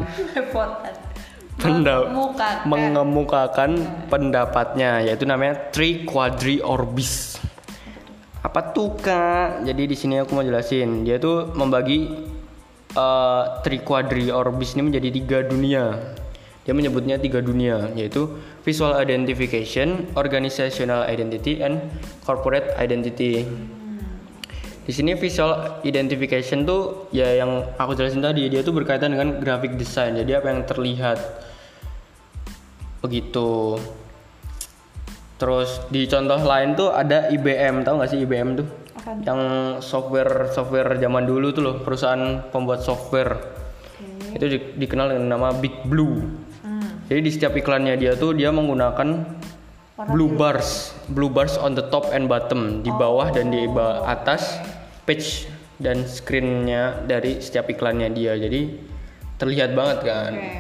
Mengemukakan. 1.59 2.65
mengemukakan 2.71 3.71
pendapatnya 4.07 5.03
yaitu 5.03 5.27
namanya 5.27 5.75
three 5.75 6.07
quadri 6.07 6.63
orbis. 6.63 7.43
Apa 8.47 8.71
tuh 8.71 8.95
kak? 8.95 9.67
Jadi 9.67 9.91
di 9.91 9.97
sini 9.99 10.23
aku 10.23 10.39
mau 10.39 10.47
jelasin. 10.47 11.03
Dia 11.03 11.19
tuh 11.19 11.51
membagi 11.59 12.07
uh, 12.95 13.61
three 13.67 13.83
quadri 13.83 14.31
orbis 14.31 14.79
ini 14.79 14.87
menjadi 14.87 15.09
tiga 15.11 15.39
dunia. 15.43 15.85
Dia 16.63 16.77
menyebutnya 16.77 17.19
tiga 17.19 17.43
dunia 17.43 17.91
yaitu 17.99 18.29
visual 18.63 18.95
identification, 18.95 20.07
organizational 20.15 21.03
identity, 21.11 21.59
and 21.65 21.81
corporate 22.23 22.71
identity. 22.79 23.49
Di 24.89 24.97
sini 24.97 25.13
visual 25.21 25.85
identification 25.85 26.65
tuh 26.65 27.13
ya 27.13 27.37
yang 27.37 27.61
aku 27.77 27.93
jelasin 27.93 28.25
tadi 28.25 28.49
dia 28.49 28.65
tuh 28.65 28.73
berkaitan 28.73 29.13
dengan 29.13 29.37
graphic 29.37 29.77
design. 29.77 30.17
Jadi 30.17 30.33
apa 30.33 30.49
yang 30.49 30.65
terlihat 30.65 31.21
begitu. 33.05 33.77
Terus 35.37 35.85
di 35.93 36.09
contoh 36.09 36.41
lain 36.41 36.73
tuh 36.73 36.89
ada 36.89 37.29
IBM, 37.29 37.85
tahu 37.85 38.01
nggak 38.01 38.11
sih 38.17 38.25
IBM 38.25 38.65
tuh? 38.65 38.67
Yang 39.29 39.41
software 39.85 40.49
software 40.57 40.97
zaman 40.97 41.29
dulu 41.29 41.53
tuh 41.53 41.63
loh, 41.69 41.77
perusahaan 41.85 42.49
pembuat 42.49 42.81
software. 42.81 43.37
Itu 44.33 44.49
di- 44.49 44.73
dikenal 44.73 45.13
dengan 45.13 45.37
nama 45.37 45.49
Big 45.53 45.85
Blue. 45.85 46.17
Hmm. 46.65 47.05
Jadi 47.13 47.21
di 47.21 47.31
setiap 47.37 47.53
iklannya 47.53 47.93
dia 48.01 48.17
tuh 48.17 48.33
dia 48.33 48.49
menggunakan 48.49 49.37
Warna 49.99 50.15
blue 50.15 50.31
bars, 50.31 50.95
blue 51.11 51.27
bars 51.27 51.59
on 51.59 51.75
the 51.75 51.83
top 51.91 52.09
and 52.15 52.31
bottom, 52.31 52.87
di 52.87 52.91
bawah 52.95 53.35
dan 53.35 53.51
di 53.51 53.67
atas 54.07 54.63
page 55.09 55.49
dan 55.81 56.05
screennya 56.05 57.09
dari 57.09 57.41
setiap 57.41 57.73
iklannya 57.73 58.13
dia. 58.13 58.37
Jadi 58.37 58.77
terlihat 59.41 59.73
banget 59.73 59.99
kan. 60.05 60.33
Oke. 60.37 60.53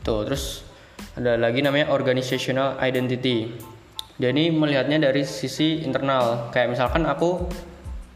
Itu 0.00 0.14
terus 0.24 0.44
ada 1.18 1.36
lagi 1.36 1.60
namanya 1.60 1.92
organizational 1.92 2.80
identity. 2.80 3.52
Dia 4.16 4.32
ini 4.32 4.48
melihatnya 4.48 5.10
dari 5.10 5.26
sisi 5.26 5.84
internal. 5.84 6.48
Kayak 6.54 6.78
misalkan 6.78 7.04
aku 7.04 7.44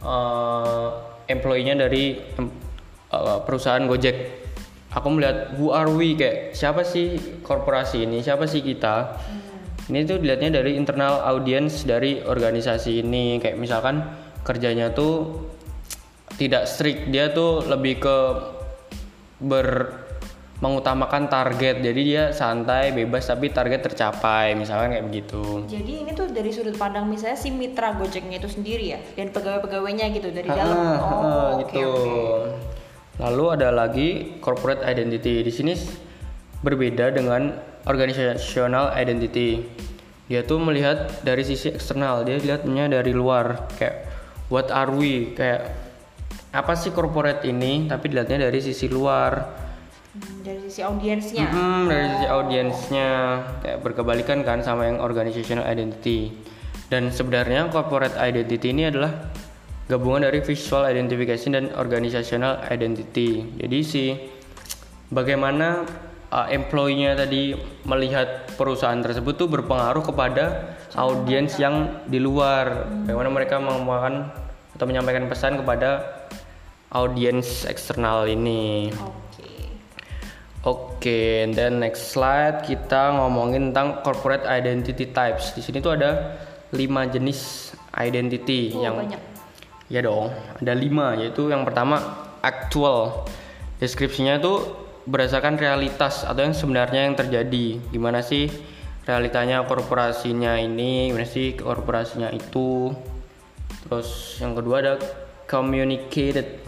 eh, 0.00 0.88
employee-nya 1.28 1.74
dari 1.76 2.16
eh, 2.16 3.38
perusahaan 3.44 3.84
Gojek. 3.84 4.46
Aku 4.94 5.10
melihat 5.10 5.58
who 5.58 5.74
are 5.74 5.90
we 5.90 6.14
kayak 6.14 6.54
siapa 6.54 6.86
sih 6.86 7.18
korporasi 7.42 8.06
ini, 8.06 8.22
siapa 8.22 8.46
sih 8.46 8.62
kita. 8.62 9.18
Ini 9.90 10.06
tuh 10.06 10.22
dilihatnya 10.22 10.62
dari 10.62 10.78
internal 10.78 11.18
audience 11.26 11.82
dari 11.82 12.22
organisasi 12.22 13.02
ini. 13.02 13.42
Kayak 13.42 13.58
misalkan 13.58 14.06
kerjanya 14.44 14.92
tuh 14.92 15.48
tidak 16.36 16.66
strict, 16.68 17.08
dia 17.10 17.30
tuh 17.32 17.64
lebih 17.64 17.98
ke 17.98 18.16
ber 19.40 20.00
mengutamakan 20.62 21.28
target. 21.28 21.82
Jadi 21.82 22.00
dia 22.00 22.32
santai 22.32 22.94
bebas 22.94 23.26
tapi 23.28 23.50
target 23.52 23.84
tercapai. 23.84 24.56
Misalkan 24.56 24.96
kayak 24.96 25.06
begitu. 25.10 25.66
Jadi 25.68 26.06
ini 26.06 26.10
tuh 26.14 26.30
dari 26.30 26.48
sudut 26.54 26.72
pandang 26.78 27.04
misalnya 27.04 27.36
si 27.36 27.52
mitra 27.52 27.92
Gojeknya 27.98 28.38
itu 28.40 28.48
sendiri 28.48 28.96
ya 28.96 28.98
dan 29.18 29.28
pegawai-pegawainya 29.34 30.08
gitu 30.14 30.30
dari 30.32 30.48
Ah, 30.48 30.56
dalam. 30.56 30.78
ah, 30.78 30.98
Oh, 31.02 31.48
oke 31.60 31.68
gitu. 31.68 31.84
oke. 31.84 32.14
lalu 33.14 33.44
ada 33.54 33.68
lagi 33.70 34.08
corporate 34.42 34.82
identity. 34.82 35.42
Di 35.46 35.52
sini 35.52 35.74
berbeda 36.64 37.12
dengan 37.14 37.54
organizational 37.86 38.90
identity. 38.96 39.62
Dia 40.26 40.40
tuh 40.42 40.56
melihat 40.58 41.20
dari 41.20 41.44
sisi 41.44 41.70
eksternal. 41.76 42.24
Dia 42.24 42.40
lihatnya 42.40 42.88
dari 42.88 43.12
luar. 43.12 43.68
Kayak 43.76 44.13
what 44.48 44.68
are 44.72 44.92
we 44.92 45.32
kayak 45.36 45.72
apa 46.54 46.72
sih 46.78 46.94
corporate 46.94 47.42
ini 47.46 47.90
tapi 47.90 48.10
dilihatnya 48.10 48.46
dari 48.46 48.60
sisi 48.62 48.86
luar 48.86 49.64
Hmm, 50.14 50.46
dari 50.46 50.62
sisi 50.70 50.78
audiensnya. 50.78 51.50
Mm, 51.50 51.90
dari 51.90 52.06
sisi 52.06 52.26
audiensnya 52.30 53.08
kayak 53.66 53.82
berkebalikan 53.82 54.46
kan 54.46 54.62
sama 54.62 54.86
yang 54.86 55.02
organizational 55.02 55.66
identity. 55.66 56.30
Dan 56.86 57.10
sebenarnya 57.10 57.66
corporate 57.74 58.14
identity 58.14 58.70
ini 58.70 58.86
adalah 58.86 59.10
gabungan 59.90 60.30
dari 60.30 60.38
visual 60.38 60.86
identification 60.86 61.58
dan 61.58 61.74
organizational 61.74 62.62
identity. 62.70 63.42
Jadi 63.58 63.78
si 63.82 64.14
bagaimana 65.10 65.82
uh, 66.34 66.50
employee-nya 66.50 67.14
tadi 67.14 67.54
melihat 67.86 68.50
perusahaan 68.58 68.98
tersebut 68.98 69.38
tuh 69.38 69.46
berpengaruh 69.46 70.02
kepada 70.02 70.74
audiens 70.98 71.54
yang 71.62 72.02
di 72.10 72.18
luar. 72.18 72.90
Bagaimana 73.06 73.30
mereka 73.30 73.62
mengemukakan 73.62 74.34
atau 74.74 74.84
menyampaikan 74.90 75.30
pesan 75.30 75.62
kepada 75.62 76.02
audiens 76.90 77.62
eksternal 77.70 78.26
ini. 78.26 78.90
Oke. 78.90 79.50
Oke, 80.64 81.44
and 81.46 81.54
then 81.54 81.78
next 81.78 82.10
slide 82.10 82.66
kita 82.66 83.14
ngomongin 83.14 83.70
tentang 83.70 84.02
corporate 84.02 84.42
identity 84.50 85.06
types. 85.14 85.54
Di 85.54 85.62
sini 85.62 85.78
tuh 85.78 85.94
ada 85.94 86.34
lima 86.74 87.06
jenis 87.06 87.70
identity 87.94 88.74
Oh, 88.74 88.82
yang 88.82 88.94
banyak. 88.98 89.22
ya 89.86 90.00
dong, 90.02 90.34
ada 90.58 90.74
lima 90.74 91.14
yaitu 91.14 91.52
yang 91.52 91.62
pertama 91.62 92.00
actual. 92.42 93.28
Deskripsinya 93.78 94.40
tuh 94.40 94.83
berdasarkan 95.04 95.60
realitas 95.60 96.24
atau 96.24 96.40
yang 96.44 96.56
sebenarnya 96.56 97.08
yang 97.08 97.16
terjadi. 97.16 97.80
Gimana 97.92 98.24
sih 98.24 98.48
realitanya 99.04 99.64
korporasinya 99.68 100.56
ini, 100.56 101.12
gimana 101.12 101.28
sih 101.28 101.52
korporasinya 101.56 102.32
itu. 102.32 102.92
Terus 103.84 104.40
yang 104.40 104.56
kedua 104.56 104.80
ada 104.80 104.94
communicated 105.44 106.64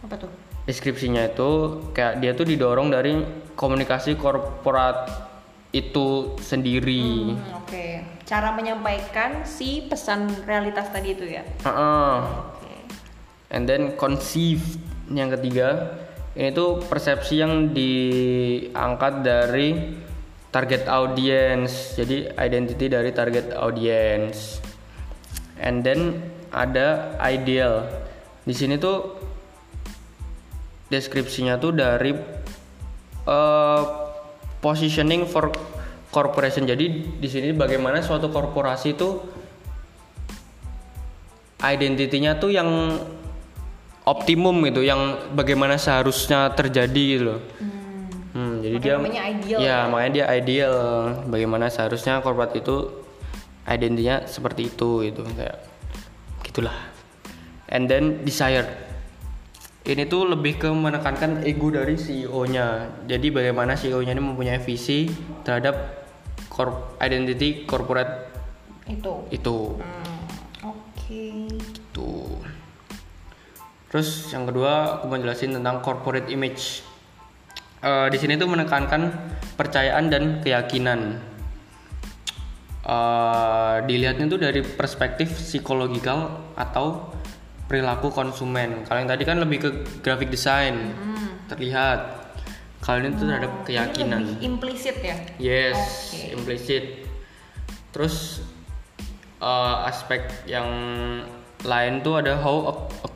Apa 0.00 0.16
tuh? 0.16 0.32
deskripsinya 0.64 1.32
itu 1.32 1.80
kayak 1.96 2.20
dia 2.20 2.32
tuh 2.36 2.44
didorong 2.44 2.92
dari 2.92 3.24
komunikasi 3.56 4.16
korporat 4.16 5.28
itu 5.72 6.36
sendiri. 6.40 7.36
Hmm, 7.36 7.60
Oke. 7.60 8.04
Cara 8.24 8.52
menyampaikan 8.52 9.44
si 9.44 9.84
pesan 9.84 10.28
realitas 10.44 10.88
tadi 10.92 11.12
itu 11.16 11.24
ya. 11.28 11.44
Heeh. 11.44 12.16
Oke. 12.24 12.72
And 13.52 13.64
then 13.68 13.96
conceive 13.96 14.60
yang 15.12 15.32
ketiga 15.32 15.96
ini 16.38 16.54
tuh 16.54 16.78
persepsi 16.86 17.42
yang 17.42 17.74
diangkat 17.74 19.26
dari 19.26 19.74
target 20.54 20.86
audience. 20.86 21.98
Jadi 21.98 22.30
identity 22.38 22.86
dari 22.86 23.10
target 23.10 23.50
audience. 23.58 24.62
And 25.58 25.82
then 25.82 26.22
ada 26.54 27.18
ideal. 27.18 27.90
Di 28.46 28.54
sini 28.54 28.78
tuh 28.78 29.18
deskripsinya 30.94 31.58
tuh 31.58 31.74
dari 31.74 32.14
eh, 33.26 33.82
positioning 34.62 35.26
for 35.26 35.50
corporation. 36.14 36.70
Jadi 36.70 37.18
di 37.18 37.26
sini 37.26 37.50
bagaimana 37.50 37.98
suatu 37.98 38.30
korporasi 38.30 38.94
itu 38.94 39.18
identitinya 41.58 42.38
tuh 42.38 42.54
yang 42.54 42.70
optimum 44.08 44.64
gitu, 44.64 44.80
yang 44.80 45.20
bagaimana 45.36 45.76
seharusnya 45.76 46.48
terjadi 46.56 47.04
gitu 47.12 47.24
loh. 47.36 47.40
Hmm, 48.32 48.60
jadi 48.64 48.76
Makanya 48.76 48.84
dia 48.86 48.94
namanya 48.96 49.22
ideal 49.28 49.58
Ya, 49.58 49.68
ya? 49.68 49.78
makanya 49.90 50.12
dia 50.14 50.26
ideal. 50.36 50.76
Bagaimana 51.28 51.66
seharusnya 51.68 52.20
korporat 52.24 52.56
itu 52.56 53.04
identitinya 53.68 54.24
seperti 54.24 54.72
itu 54.72 55.04
gitu 55.04 55.20
kayak 55.36 55.60
gitulah. 56.44 56.76
And 57.68 57.84
then 57.84 58.24
desire. 58.24 58.64
Ini 59.88 60.04
tuh 60.04 60.28
lebih 60.28 60.60
ke 60.60 60.68
menekankan 60.68 61.48
ego 61.48 61.72
dari 61.72 61.96
CEO-nya. 61.96 62.92
Jadi 63.08 63.32
bagaimana 63.32 63.72
CEO-nya 63.72 64.12
ini 64.12 64.20
mempunyai 64.20 64.60
visi 64.60 65.08
terhadap 65.44 66.04
corp 66.52 67.00
identity 67.00 67.64
corporate 67.64 68.28
Itu. 68.88 69.24
itu. 69.32 69.56
Hmm, 69.80 70.20
Oke. 70.68 71.48
Tuh. 71.92 72.36
Terus 73.88 74.28
yang 74.36 74.44
kedua 74.44 75.00
aku 75.00 75.08
mau 75.08 75.16
jelasin 75.16 75.56
tentang 75.56 75.80
corporate 75.80 76.28
image. 76.28 76.84
Eh, 77.80 78.06
di 78.12 78.18
sini 78.20 78.36
tuh 78.36 78.50
menekankan 78.50 79.12
percayaan 79.56 80.12
dan 80.12 80.44
keyakinan. 80.44 81.16
Eh, 82.84 83.76
dilihatnya 83.88 84.26
tuh 84.28 84.40
dari 84.40 84.60
perspektif 84.60 85.32
psikologikal 85.32 86.52
atau 86.56 87.16
perilaku 87.68 88.08
konsumen. 88.12 88.84
Kalau 88.88 88.98
yang 89.04 89.10
tadi 89.12 89.24
kan 89.28 89.36
lebih 89.40 89.58
ke 89.60 89.70
graphic 90.00 90.32
design, 90.32 90.92
terlihat. 91.48 92.28
Kalau 92.78 93.04
ini 93.04 93.12
tuh 93.18 93.26
terhadap 93.28 93.52
keyakinan. 93.68 94.20
Ini 94.22 94.28
lebih 94.32 94.40
implisit 94.48 94.96
ya. 95.04 95.16
Yes, 95.36 95.76
Oke. 96.14 96.32
implicit. 96.32 96.84
Terus 97.92 98.40
uh, 99.42 99.84
aspek 99.84 100.24
yang 100.46 100.68
lain 101.66 102.00
tuh 102.06 102.22
ada 102.22 102.38
how 102.38 102.70
a, 102.70 102.74
a 103.04 103.10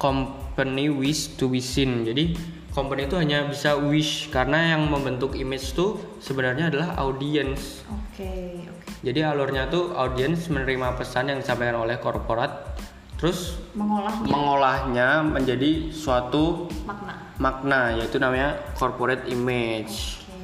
company 0.52 0.92
wish 0.92 1.32
to 1.40 1.48
be 1.48 1.64
seen. 1.64 2.04
Jadi 2.04 2.36
company 2.76 3.08
itu 3.08 3.16
hanya 3.16 3.48
bisa 3.48 3.72
wish 3.80 4.28
karena 4.28 4.76
yang 4.76 4.84
membentuk 4.84 5.32
image 5.32 5.72
tuh 5.72 5.96
sebenarnya 6.20 6.68
adalah 6.68 6.92
audience. 7.00 7.80
Oke, 7.88 8.68
oke. 8.68 9.00
Jadi 9.00 9.24
alurnya 9.24 9.72
tuh 9.72 9.96
audience 9.96 10.52
menerima 10.52 10.92
pesan 11.00 11.32
yang 11.32 11.40
disampaikan 11.40 11.80
oleh 11.80 11.96
korporat, 11.96 12.76
terus 13.16 13.56
Mengolahnya 13.72 14.28
mengolahnya 14.28 15.08
menjadi 15.24 15.88
suatu 15.88 16.68
makna. 16.84 17.16
makna 17.40 17.80
yaitu 17.96 18.20
namanya 18.20 18.60
corporate 18.76 19.24
image. 19.32 20.20
Oke. 20.20 20.36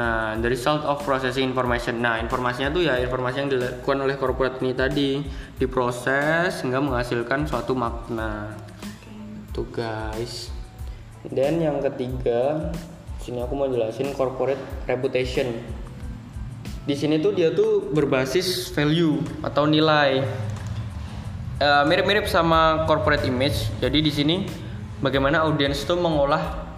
Nah, 0.00 0.40
the 0.40 0.48
result 0.48 0.80
of 0.88 1.04
processing 1.04 1.52
information. 1.52 2.00
Nah, 2.00 2.16
informasinya 2.16 2.72
tuh 2.72 2.88
ya 2.88 2.96
informasi 2.96 3.44
yang 3.44 3.50
dilakukan 3.52 3.98
oleh 4.00 4.16
korporat 4.16 4.56
ini 4.64 4.72
tadi 4.72 5.20
diproses 5.60 6.64
sehingga 6.64 6.80
menghasilkan 6.80 7.44
suatu 7.44 7.76
makna. 7.76 8.56
Tuh 9.50 9.66
guys. 9.68 10.48
Dan 11.26 11.60
yang 11.60 11.84
ketiga, 11.84 12.72
sini 13.20 13.44
aku 13.44 13.52
mau 13.52 13.68
jelasin 13.68 14.14
corporate 14.16 14.60
reputation. 14.88 15.52
Di 16.88 16.96
sini 16.96 17.20
tuh 17.20 17.36
dia 17.36 17.52
tuh 17.52 17.92
berbasis 17.92 18.72
value 18.72 19.20
atau 19.44 19.68
nilai. 19.68 20.24
Eh, 21.60 21.84
mirip-mirip 21.84 22.24
sama 22.24 22.88
corporate 22.88 23.28
image. 23.28 23.68
Jadi 23.84 24.00
di 24.00 24.08
sini 24.08 24.36
bagaimana 25.04 25.44
audiens 25.44 25.84
tuh 25.84 26.00
mengolah 26.00 26.72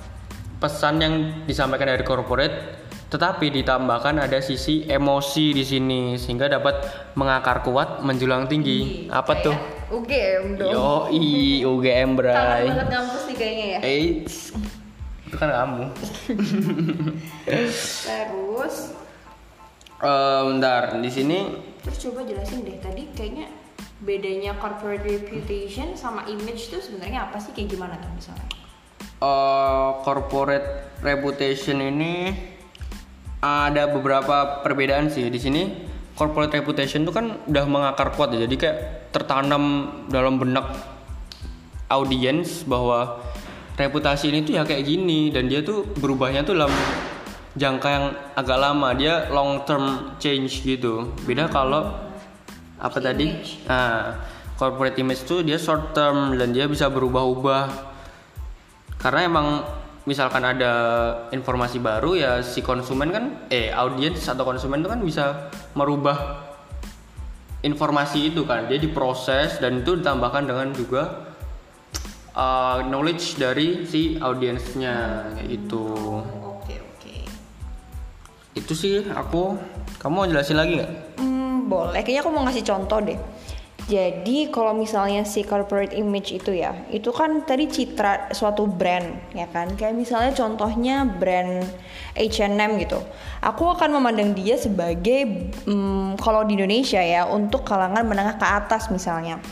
pesan 0.58 0.98
yang 0.98 1.14
disampaikan 1.46 1.86
dari 1.86 2.02
corporate 2.02 2.81
tetapi 3.12 3.52
ditambahkan 3.60 4.16
ada 4.24 4.40
sisi 4.40 4.88
emosi 4.88 5.52
di 5.52 5.64
sini 5.68 6.16
sehingga 6.16 6.48
dapat 6.48 6.80
mengakar 7.12 7.60
kuat 7.60 8.00
menjulang 8.00 8.48
tinggi. 8.48 9.12
Apa 9.12 9.44
tuh? 9.44 9.56
UGM 9.92 10.56
dong. 10.56 10.72
Yo 10.72 11.12
i 11.12 11.60
UGM 11.60 12.16
Kangen 12.16 12.16
Bray. 12.16 12.64
banget 12.72 12.88
ngampus 12.88 13.22
nih 13.28 13.36
kayaknya 13.36 13.66
ya. 13.68 13.78
Eits. 13.84 14.36
Itu 15.28 15.36
kan 15.36 15.52
kamu. 15.52 15.84
Terus 17.44 17.92
Eh, 20.02 20.40
bentar, 20.50 20.98
di 20.98 21.06
sini 21.06 21.38
terus 21.78 22.02
coba 22.02 22.26
jelasin 22.26 22.66
deh 22.66 22.74
tadi 22.82 23.06
kayaknya 23.14 23.46
bedanya 24.02 24.58
corporate 24.58 25.06
reputation 25.06 25.94
sama 25.94 26.26
image 26.26 26.74
tuh 26.74 26.82
sebenarnya 26.82 27.30
apa 27.30 27.38
sih 27.38 27.54
kayak 27.54 27.70
gimana 27.70 27.94
tuh 28.02 28.10
misalnya? 28.10 28.50
eh, 29.22 29.90
corporate 30.02 30.98
reputation 31.06 31.78
ini 31.78 32.34
ada 33.42 33.90
beberapa 33.90 34.62
perbedaan 34.62 35.10
sih 35.10 35.26
di 35.26 35.42
sini. 35.42 35.62
Corporate 36.14 36.62
reputation 36.62 37.02
itu 37.02 37.10
kan 37.10 37.40
udah 37.48 37.64
mengakar 37.66 38.14
kuat 38.14 38.36
ya, 38.36 38.44
jadi 38.44 38.54
kayak 38.54 38.78
tertanam 39.16 39.88
dalam 40.12 40.36
benak 40.36 40.76
audiens 41.88 42.62
bahwa 42.68 43.18
reputasi 43.80 44.28
ini 44.28 44.44
tuh 44.44 44.60
ya 44.60 44.62
kayak 44.62 44.86
gini. 44.86 45.34
Dan 45.34 45.50
dia 45.50 45.64
tuh 45.64 45.88
berubahnya 45.98 46.46
tuh 46.46 46.54
dalam 46.54 46.70
jangka 47.58 47.88
yang 47.88 48.06
agak 48.36 48.58
lama. 48.60 48.88
Dia 48.94 49.32
long 49.32 49.64
term 49.66 50.14
change 50.20 50.62
gitu. 50.62 51.10
Beda 51.24 51.48
kalau 51.48 51.90
apa 52.78 52.98
tadi? 53.00 53.32
Nah 53.66 54.20
corporate 54.60 55.00
image 55.00 55.26
tuh 55.26 55.42
dia 55.42 55.58
short 55.58 55.96
term 55.96 56.38
dan 56.38 56.52
dia 56.54 56.68
bisa 56.68 56.86
berubah-ubah. 56.92 57.90
Karena 59.00 59.20
emang 59.26 59.48
misalkan 60.02 60.42
ada 60.42 60.72
informasi 61.30 61.78
baru 61.78 62.18
ya 62.18 62.32
si 62.42 62.58
konsumen 62.58 63.14
kan 63.14 63.24
eh 63.50 63.70
audiens 63.70 64.26
atau 64.26 64.42
konsumen 64.42 64.82
itu 64.82 64.90
kan 64.90 65.00
bisa 65.02 65.24
merubah 65.78 66.42
informasi 67.62 68.34
itu 68.34 68.42
kan 68.42 68.66
dia 68.66 68.82
diproses 68.82 69.62
dan 69.62 69.86
itu 69.86 70.02
ditambahkan 70.02 70.50
dengan 70.50 70.74
juga 70.74 71.30
uh, 72.34 72.82
knowledge 72.82 73.38
dari 73.38 73.86
si 73.86 74.18
audiensnya 74.18 75.30
kayak 75.38 75.46
gitu 75.46 75.86
Oke 76.42 76.82
oke. 76.82 77.16
itu 78.58 78.72
sih 78.74 79.06
aku 79.06 79.54
kamu 80.02 80.14
mau 80.18 80.26
jelasin 80.26 80.58
lagi 80.58 80.82
nggak 80.82 80.92
Hmm, 81.22 81.70
boleh. 81.70 82.02
Kayaknya 82.02 82.20
aku 82.26 82.30
mau 82.34 82.42
ngasih 82.42 82.64
contoh 82.66 82.98
deh. 82.98 83.18
Jadi 83.92 84.48
kalau 84.48 84.72
misalnya 84.72 85.20
si 85.28 85.44
corporate 85.44 85.92
image 85.92 86.32
itu 86.32 86.56
ya, 86.56 86.72
itu 86.88 87.12
kan 87.12 87.44
tadi 87.44 87.68
citra 87.68 88.32
suatu 88.32 88.64
brand 88.64 89.36
ya 89.36 89.44
kan. 89.52 89.76
Kayak 89.76 90.00
misalnya 90.00 90.32
contohnya 90.32 91.04
brand 91.04 91.60
H&M 92.16 92.80
gitu. 92.80 92.96
Aku 93.44 93.68
akan 93.68 94.00
memandang 94.00 94.32
dia 94.32 94.56
sebagai 94.56 95.52
hmm, 95.68 96.16
kalau 96.16 96.40
di 96.48 96.56
Indonesia 96.56 97.04
ya 97.04 97.28
untuk 97.28 97.68
kalangan 97.68 98.00
menengah 98.08 98.40
ke 98.40 98.46
atas 98.48 98.88
misalnya. 98.88 99.44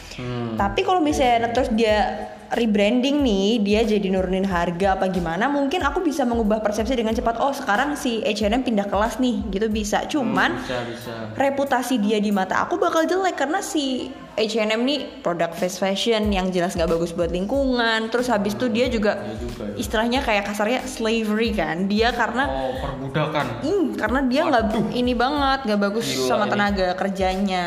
Tapi 0.56 0.80
kalau 0.88 1.04
misalnya 1.04 1.52
terus 1.52 1.68
dia 1.76 2.32
rebranding 2.50 3.22
nih, 3.22 3.62
dia 3.62 3.80
jadi 3.86 4.10
nurunin 4.10 4.42
harga 4.42 4.98
apa 4.98 5.06
gimana, 5.06 5.46
mungkin 5.46 5.86
aku 5.86 6.02
bisa 6.02 6.26
mengubah 6.26 6.58
persepsi 6.58 6.98
dengan 6.98 7.14
cepat. 7.14 7.38
Oh, 7.38 7.54
sekarang 7.54 7.94
si 7.94 8.20
H&M 8.26 8.66
pindah 8.66 8.90
kelas 8.90 9.22
nih, 9.22 9.42
gitu 9.54 9.70
bisa. 9.70 10.02
Cuman 10.10 10.58
bisa 10.58 10.82
bisa 10.86 11.14
reputasi 11.38 12.02
dia 12.02 12.18
di 12.18 12.34
mata 12.34 12.66
aku 12.66 12.74
bakal 12.76 13.06
jelek 13.06 13.38
karena 13.38 13.62
si 13.62 14.10
H&M 14.34 14.82
nih 14.82 15.20
produk 15.20 15.52
fast 15.52 15.78
fashion 15.78 16.32
yang 16.32 16.48
jelas 16.48 16.72
nggak 16.72 16.88
bagus 16.88 17.12
buat 17.12 17.28
lingkungan 17.28 18.08
terus 18.08 18.30
habis 18.32 18.56
itu 18.56 18.66
dia 18.72 18.86
juga 18.88 19.20
Iya 19.20 19.36
juga 19.36 19.62
ya. 19.68 19.74
istilahnya 19.76 20.20
kayak 20.24 20.44
kasarnya 20.48 20.80
slavery 20.86 21.50
kan 21.52 21.90
dia 21.90 22.08
karena 22.14 22.48
oh 22.48 22.72
perbudakan 22.80 23.46
Ih, 23.60 23.84
karena 24.00 24.20
dia 24.24 24.42
nggak 24.48 24.64
ini 24.96 25.12
banget 25.12 25.60
nggak 25.68 25.80
bagus 25.80 26.06
Gila 26.08 26.24
sama 26.24 26.44
ini. 26.48 26.52
tenaga 26.56 26.88
kerjanya 26.96 27.64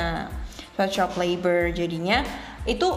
child 0.89 1.13
labor 1.15 1.69
jadinya 1.69 2.25
itu 2.65 2.89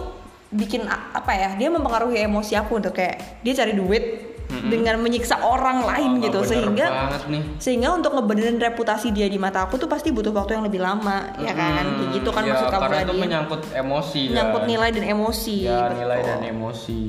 bikin 0.51 0.87
apa 0.89 1.33
ya 1.35 1.49
dia 1.59 1.69
mempengaruhi 1.71 2.23
emosi 2.23 2.55
aku 2.55 2.79
untuk 2.79 2.95
kayak 2.95 3.43
dia 3.43 3.53
cari 3.55 3.75
duit 3.75 4.37
dengan 4.47 5.03
menyiksa 5.03 5.43
orang 5.43 5.83
lain 5.83 6.23
gitu 6.23 6.47
sehingga 6.47 7.11
sehingga 7.59 7.99
untuk 7.99 8.15
ngebenerin 8.15 8.63
reputasi 8.63 9.11
dia 9.11 9.27
di 9.27 9.39
mata 9.43 9.67
aku 9.67 9.75
tuh 9.75 9.91
pasti 9.91 10.15
butuh 10.15 10.31
waktu 10.31 10.59
yang 10.59 10.65
lebih 10.67 10.81
lama 10.83 11.35
ya 11.43 11.51
kan 11.51 11.83
kayak 11.83 12.11
gitu 12.15 12.31
kan 12.31 12.43
ya, 12.47 12.55
maksud 12.55 12.67
kamu 12.71 12.83
karena 12.83 12.97
tadi 12.97 13.07
itu 13.07 13.15
menyangkut 13.19 13.63
emosi 13.75 14.21
menyangkut 14.31 14.63
kan. 14.63 14.71
nilai 14.71 14.89
dan 14.95 15.05
emosi 15.11 15.55
ya 15.67 15.79
betul. 15.91 15.99
nilai 15.99 16.19
dan 16.23 16.41
emosi 16.47 17.03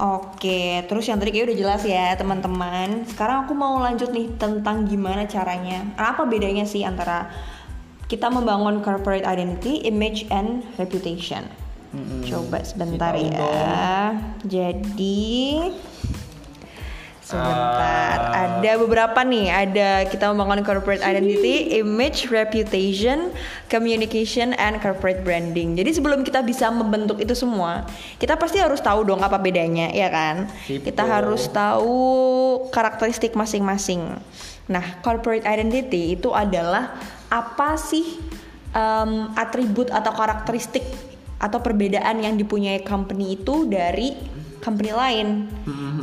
Oke, 0.00 0.80
terus 0.88 1.04
yang 1.12 1.20
tadi 1.20 1.28
kayak 1.28 1.52
udah 1.52 1.58
jelas 1.60 1.84
ya 1.84 2.16
teman-teman. 2.16 3.04
Sekarang 3.04 3.44
aku 3.44 3.52
mau 3.52 3.84
lanjut 3.84 4.08
nih 4.16 4.32
tentang 4.40 4.88
gimana 4.88 5.28
caranya. 5.28 5.84
Apa 6.00 6.24
bedanya 6.24 6.64
sih 6.64 6.88
antara 6.88 7.28
kita 8.08 8.32
membangun 8.32 8.80
corporate 8.80 9.28
identity, 9.28 9.84
image, 9.84 10.24
and 10.32 10.64
reputation? 10.80 11.44
Coba 12.22 12.62
sebentar 12.62 13.18
ya. 13.18 14.14
Jadi 14.46 15.58
sebentar. 17.30 18.18
Ah. 18.18 18.58
Ada 18.58 18.72
beberapa 18.78 19.20
nih. 19.22 19.46
Ada 19.50 19.88
kita 20.10 20.30
membangun 20.34 20.66
corporate 20.66 21.02
identity, 21.02 21.78
image, 21.78 22.30
reputation, 22.30 23.30
communication, 23.70 24.54
and 24.58 24.82
corporate 24.82 25.22
branding. 25.22 25.78
Jadi 25.78 25.90
sebelum 25.94 26.26
kita 26.26 26.42
bisa 26.42 26.70
membentuk 26.70 27.22
itu 27.22 27.34
semua, 27.38 27.86
kita 28.18 28.34
pasti 28.34 28.58
harus 28.58 28.82
tahu 28.82 29.06
dong 29.06 29.22
apa 29.22 29.38
bedanya, 29.38 29.90
ya 29.94 30.10
kan? 30.10 30.50
Sipo. 30.66 30.90
Kita 30.90 31.06
harus 31.06 31.46
tahu 31.50 31.98
karakteristik 32.74 33.34
masing-masing. 33.38 34.18
Nah, 34.70 35.02
corporate 35.02 35.46
identity 35.46 36.14
itu 36.14 36.30
adalah 36.30 36.94
apa 37.30 37.78
sih 37.78 38.18
um, 38.74 39.30
atribut 39.34 39.90
atau 39.90 40.14
karakteristik 40.14 41.09
atau 41.40 41.58
perbedaan 41.64 42.20
yang 42.20 42.36
dipunyai 42.36 42.84
company 42.84 43.40
itu 43.40 43.64
dari 43.64 44.12
company 44.60 44.92
lain. 44.92 45.48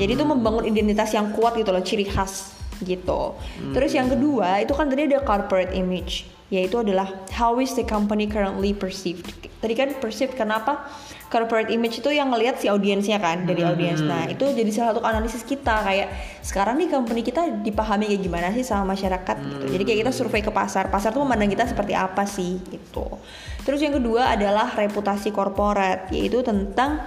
Jadi 0.01 0.11
itu 0.17 0.25
membangun 0.25 0.65
identitas 0.65 1.13
yang 1.13 1.29
kuat 1.37 1.53
gitu 1.61 1.69
loh, 1.69 1.85
ciri 1.85 2.09
khas 2.09 2.56
gitu. 2.83 3.37
Terus 3.73 3.91
yang 3.93 4.09
kedua 4.09 4.61
itu 4.61 4.73
kan 4.73 4.89
tadi 4.89 5.07
ada 5.09 5.23
corporate 5.23 5.73
image, 5.73 6.27
yaitu 6.49 6.81
adalah 6.81 7.09
how 7.33 7.57
is 7.57 7.73
the 7.73 7.85
company 7.85 8.25
currently 8.27 8.73
perceived. 8.73 9.25
Tadi 9.57 9.73
kan 9.73 9.95
perceived 9.97 10.37
kenapa? 10.37 10.85
corporate 11.27 11.67
image 11.75 11.99
itu 11.99 12.07
yang 12.07 12.31
ngelihat 12.31 12.55
si 12.55 12.71
audiensnya 12.71 13.19
kan 13.19 13.43
dari 13.43 13.59
Hmm. 13.59 13.75
audiens. 13.75 13.99
Nah 13.99 14.31
itu 14.31 14.47
jadi 14.47 14.71
salah 14.71 14.95
satu 14.95 15.03
analisis 15.03 15.43
kita 15.43 15.83
kayak 15.83 16.07
sekarang 16.39 16.79
nih 16.79 16.87
company 16.87 17.19
kita 17.19 17.51
dipahami 17.67 18.07
kayak 18.07 18.23
gimana 18.23 18.47
sih 18.55 18.63
sama 18.63 18.95
masyarakat 18.95 19.35
gitu. 19.35 19.65
Jadi 19.75 19.83
kayak 19.83 19.99
kita 20.07 20.11
survei 20.15 20.39
ke 20.39 20.55
pasar, 20.55 20.87
pasar 20.87 21.11
tuh 21.11 21.27
memandang 21.27 21.51
kita 21.51 21.67
seperti 21.67 21.91
apa 21.99 22.23
sih 22.23 22.63
gitu. 22.71 23.19
Terus 23.67 23.83
yang 23.83 23.99
kedua 23.99 24.39
adalah 24.39 24.71
reputasi 24.71 25.35
korporat 25.35 26.07
yaitu 26.15 26.39
tentang 26.47 27.03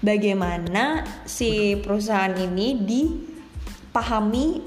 bagaimana 0.00 1.04
si 1.28 1.76
perusahaan 1.76 2.32
ini 2.32 2.80
dipahami 2.80 3.31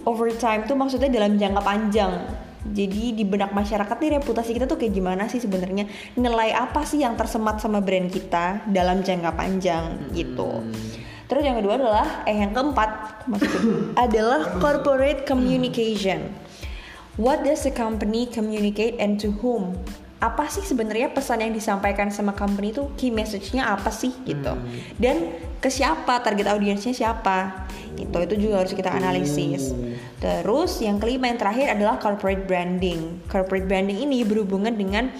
over 0.05 0.29
time 0.37 0.69
tuh 0.69 0.77
maksudnya 0.77 1.09
dalam 1.09 1.35
jangka 1.35 1.61
panjang. 1.65 2.13
Jadi 2.65 3.13
di 3.13 3.21
benak 3.21 3.53
masyarakat 3.53 3.93
nih 3.93 4.17
reputasi 4.21 4.57
kita 4.57 4.65
tuh 4.65 4.81
kayak 4.81 4.97
gimana 4.97 5.29
sih 5.29 5.37
sebenarnya? 5.37 5.85
Nilai 6.17 6.49
apa 6.53 6.81
sih 6.81 6.97
yang 6.97 7.13
tersemat 7.13 7.61
sama 7.61 7.77
brand 7.77 8.09
kita 8.09 8.65
dalam 8.65 9.05
jangka 9.05 9.37
panjang 9.37 10.09
gitu. 10.17 10.65
Terus 11.25 11.41
yang 11.45 11.57
kedua 11.61 11.77
adalah 11.77 12.25
eh 12.25 12.37
yang 12.37 12.53
keempat 12.53 12.89
maksudnya 13.29 13.61
adalah 14.05 14.41
corporate 14.57 15.29
communication. 15.29 16.33
What 17.21 17.45
does 17.45 17.65
the 17.65 17.73
company 17.73 18.25
communicate 18.29 18.97
and 18.97 19.21
to 19.21 19.29
whom 19.41 19.77
apa 20.25 20.49
sih 20.49 20.65
sebenarnya 20.65 21.13
pesan 21.13 21.45
yang 21.45 21.53
disampaikan 21.53 22.09
sama 22.09 22.33
company 22.33 22.73
itu? 22.73 22.89
Key 22.97 23.13
message-nya 23.13 23.69
apa 23.69 23.93
sih 23.93 24.09
gitu. 24.25 24.57
Dan 24.97 25.37
ke 25.61 25.69
siapa 25.69 26.21
target 26.25 26.49
audiensnya 26.49 26.97
siapa 26.97 27.69
gitu. 27.93 28.17
Itu 28.25 28.35
juga 28.41 28.65
harus 28.65 28.73
kita 28.73 28.89
analisis. 28.89 29.71
Terus 30.17 30.81
yang 30.81 30.97
kelima 30.97 31.29
yang 31.29 31.37
terakhir 31.37 31.77
adalah 31.77 32.01
corporate 32.01 32.49
branding. 32.49 33.21
Corporate 33.29 33.69
branding 33.69 34.01
ini 34.01 34.25
berhubungan 34.25 34.73
dengan 34.73 35.13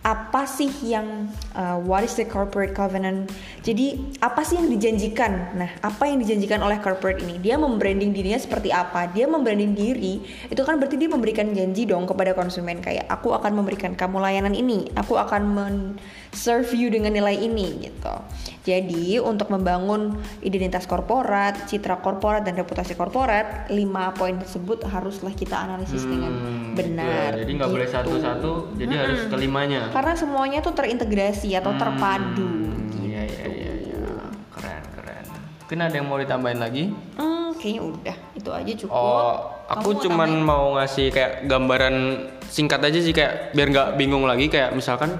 apa 0.00 0.48
sih 0.48 0.72
yang 0.80 1.28
uh, 1.52 1.76
what 1.76 2.00
is 2.00 2.16
the 2.16 2.24
corporate 2.24 2.72
covenant? 2.72 3.28
Jadi 3.60 4.16
apa 4.24 4.40
sih 4.40 4.56
yang 4.56 4.72
dijanjikan? 4.72 5.52
Nah 5.52 5.70
apa 5.84 6.08
yang 6.08 6.24
dijanjikan 6.24 6.64
oleh 6.64 6.80
corporate 6.80 7.20
ini? 7.20 7.36
Dia 7.36 7.60
membranding 7.60 8.08
dirinya 8.16 8.40
seperti 8.40 8.72
apa? 8.72 9.12
Dia 9.12 9.28
membranding 9.28 9.76
diri 9.76 10.24
itu 10.48 10.62
kan 10.64 10.80
berarti 10.80 10.96
dia 10.96 11.12
memberikan 11.12 11.52
janji 11.52 11.84
dong 11.84 12.08
kepada 12.08 12.32
konsumen 12.32 12.80
kayak 12.80 13.04
aku 13.12 13.36
akan 13.36 13.52
memberikan 13.60 13.92
kamu 13.92 14.24
layanan 14.24 14.56
ini. 14.56 14.88
Aku 14.96 15.20
akan 15.20 15.42
men 15.52 15.76
serve 16.32 16.72
you 16.72 16.88
dengan 16.88 17.12
nilai 17.12 17.36
ini 17.36 17.84
gitu. 17.84 18.14
Jadi 18.64 19.20
untuk 19.20 19.52
membangun 19.52 20.16
identitas 20.40 20.88
korporat 20.88 21.68
citra 21.68 22.00
korporat 22.00 22.40
dan 22.44 22.56
reputasi 22.56 22.96
korporat 22.96 23.68
lima 23.68 24.16
poin 24.16 24.40
tersebut 24.40 24.84
haruslah 24.88 25.36
kita 25.36 25.60
analisis 25.60 26.08
dengan 26.08 26.30
Hmm, 26.30 26.78
benar 26.78 27.34
ya, 27.34 27.42
jadi 27.42 27.52
nggak 27.58 27.70
boleh 27.74 27.88
gitu. 27.90 27.96
satu-satu 27.98 28.52
jadi 28.78 28.94
harus 28.94 29.20
kelimanya 29.26 29.89
Karena 29.90 30.14
semuanya 30.14 30.58
tuh 30.58 30.72
terintegrasi 30.72 31.50
atau 31.52 31.74
terpadu. 31.74 32.46
Hmm, 32.46 32.94
iya 33.00 33.22
iya 33.24 33.44
iya 33.46 33.72
iya 33.82 33.98
keren 34.50 34.82
keren 34.92 35.24
mungkin 35.60 35.78
ada 35.80 35.94
yang 35.94 36.06
mau 36.06 36.16
ditambahin 36.16 36.58
lagi 36.58 36.84
Hmm, 37.14 37.54
kayaknya 37.54 37.82
udah. 37.84 38.16
Itu 38.32 38.50
aja 38.50 38.72
cukup. 38.76 38.94
Oh, 38.94 39.34
aku 39.66 39.88
Kamu 39.88 39.92
mau 39.92 40.02
cuman 40.02 40.28
tambahin? 40.28 40.48
mau 40.48 40.64
ngasih 40.74 41.06
kayak 41.10 41.32
gambaran 41.44 41.94
singkat 42.46 42.80
aja 42.80 42.98
sih 42.98 43.10
kayak 43.10 43.52
biar 43.52 43.68
nggak 43.68 43.88
bingung 43.94 44.24
lagi 44.24 44.46
kayak 44.46 44.72
misalkan 44.72 45.14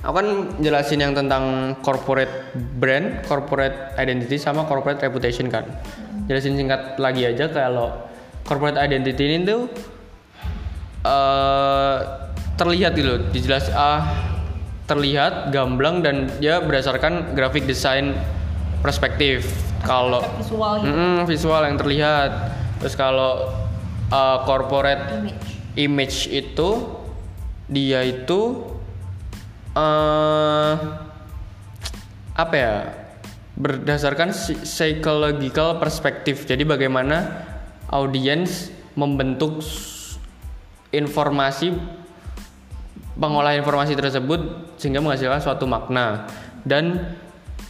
aku 0.00 0.14
kan 0.16 0.28
jelasin 0.58 0.96
yang 0.98 1.12
tentang 1.12 1.76
corporate 1.80 2.32
brand, 2.54 3.20
corporate 3.24 3.92
identity 3.96 4.36
sama 4.36 4.64
corporate 4.64 5.00
reputation 5.00 5.48
kan. 5.48 5.64
Jelasin 6.24 6.56
singkat 6.56 6.96
lagi 6.96 7.26
aja 7.26 7.48
kalau 7.48 7.92
corporate 8.42 8.78
identity 8.78 9.24
ini 9.26 9.44
tuh 9.44 9.68
eh 11.00 11.96
terlihat 12.60 12.92
gitu 12.92 13.16
loh, 13.16 13.20
dijelas 13.32 13.72
ah 13.72 14.04
terlihat 14.84 15.48
gamblang 15.54 16.04
dan 16.04 16.28
dia 16.42 16.60
berdasarkan 16.60 17.32
graphic 17.32 17.64
design 17.64 18.12
perspektif. 18.84 19.48
Kalau 19.80 20.20
visual 20.36 20.84
gitu. 20.84 20.92
Mm-mm, 20.92 21.16
visual 21.24 21.62
yang 21.64 21.80
terlihat. 21.80 22.30
Terus 22.84 22.94
kalau 22.98 23.48
uh, 24.12 24.38
corporate 24.44 25.08
Image. 25.08 25.46
image 25.80 26.18
itu 26.28 26.68
dia 27.70 28.04
itu 28.04 28.66
uh, 29.72 30.74
apa 32.36 32.54
ya? 32.58 32.74
Berdasarkan 33.60 34.32
psychological 34.64 35.76
perspektif. 35.76 36.48
Jadi 36.48 36.64
bagaimana 36.64 37.44
audiens 37.92 38.72
membentuk 38.96 39.60
informasi 40.90 41.99
mengolah 43.16 43.56
informasi 43.56 43.94
tersebut 43.94 44.72
sehingga 44.80 45.02
menghasilkan 45.02 45.40
suatu 45.42 45.64
makna. 45.68 46.28
Dan 46.64 47.16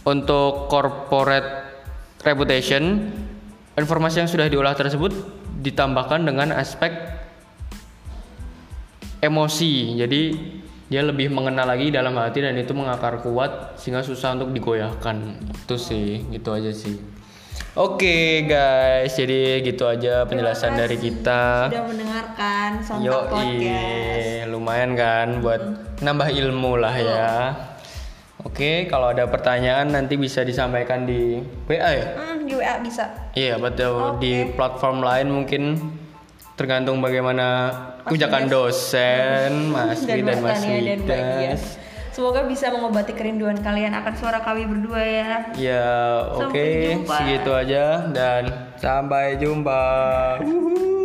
untuk 0.02 0.66
corporate 0.66 1.68
reputation 2.24 3.12
informasi 3.78 4.24
yang 4.24 4.30
sudah 4.30 4.46
diolah 4.50 4.74
tersebut 4.74 5.12
ditambahkan 5.60 6.24
dengan 6.24 6.54
aspek 6.56 6.90
emosi. 9.20 10.00
Jadi 10.00 10.22
dia 10.90 11.06
lebih 11.06 11.30
mengenal 11.30 11.70
lagi 11.70 11.94
dalam 11.94 12.18
hati 12.18 12.42
dan 12.42 12.58
itu 12.58 12.74
mengakar 12.74 13.22
kuat 13.22 13.78
sehingga 13.78 14.02
susah 14.02 14.34
untuk 14.34 14.50
digoyahkan. 14.50 15.38
Itu 15.64 15.78
sih 15.78 16.26
gitu 16.34 16.50
aja 16.50 16.74
sih 16.74 17.19
oke 17.74 18.16
guys 18.44 19.14
jadi 19.14 19.62
gitu 19.62 19.86
aja 19.86 20.26
penjelasan 20.26 20.74
dari 20.74 20.96
kita 20.98 21.70
Sudah 21.70 21.84
mendengarkan 21.86 22.68
Yo, 23.00 23.28
Podcast. 23.30 24.50
lumayan 24.50 24.90
kan 24.92 25.40
buat 25.40 25.62
nambah 26.00 26.28
ilmu 26.28 26.72
lah 26.80 26.94
ya. 26.96 27.30
Oke, 28.40 28.88
kalau 28.88 29.12
ada 29.12 29.28
pertanyaan 29.28 29.92
nanti 29.92 30.16
bisa 30.16 30.40
disampaikan 30.40 31.04
di 31.04 31.44
WA 31.68 31.90
ya. 31.92 32.06
Hmm, 32.16 32.48
di 32.48 32.56
WA 32.56 32.80
bisa. 32.80 33.04
Iya, 33.36 33.60
betul. 33.60 34.16
Oke. 34.16 34.24
Di 34.24 34.32
platform 34.56 35.04
lain 35.04 35.28
mungkin 35.28 35.62
tergantung 36.56 37.04
bagaimana 37.04 37.68
Mas 38.00 38.16
ujakan 38.16 38.48
Widas. 38.48 38.52
dosen, 38.52 39.52
Mas 39.68 40.00
dan 40.08 40.40
Mas 40.40 40.60
dan 40.64 41.00
Dia. 41.04 41.52
Semoga 42.10 42.42
bisa 42.42 42.74
mengobati 42.74 43.14
kerinduan 43.14 43.58
kalian 43.62 43.94
akan 43.94 44.14
suara 44.18 44.42
kami 44.42 44.66
berdua 44.66 44.98
ya. 44.98 45.30
Ya, 45.54 45.88
oke, 46.34 46.66
jumpa. 47.06 47.14
segitu 47.22 47.50
aja 47.54 48.10
dan 48.10 48.74
sampai 48.76 49.38
jumpa. 49.38 49.82
Wuhu. 50.42 50.99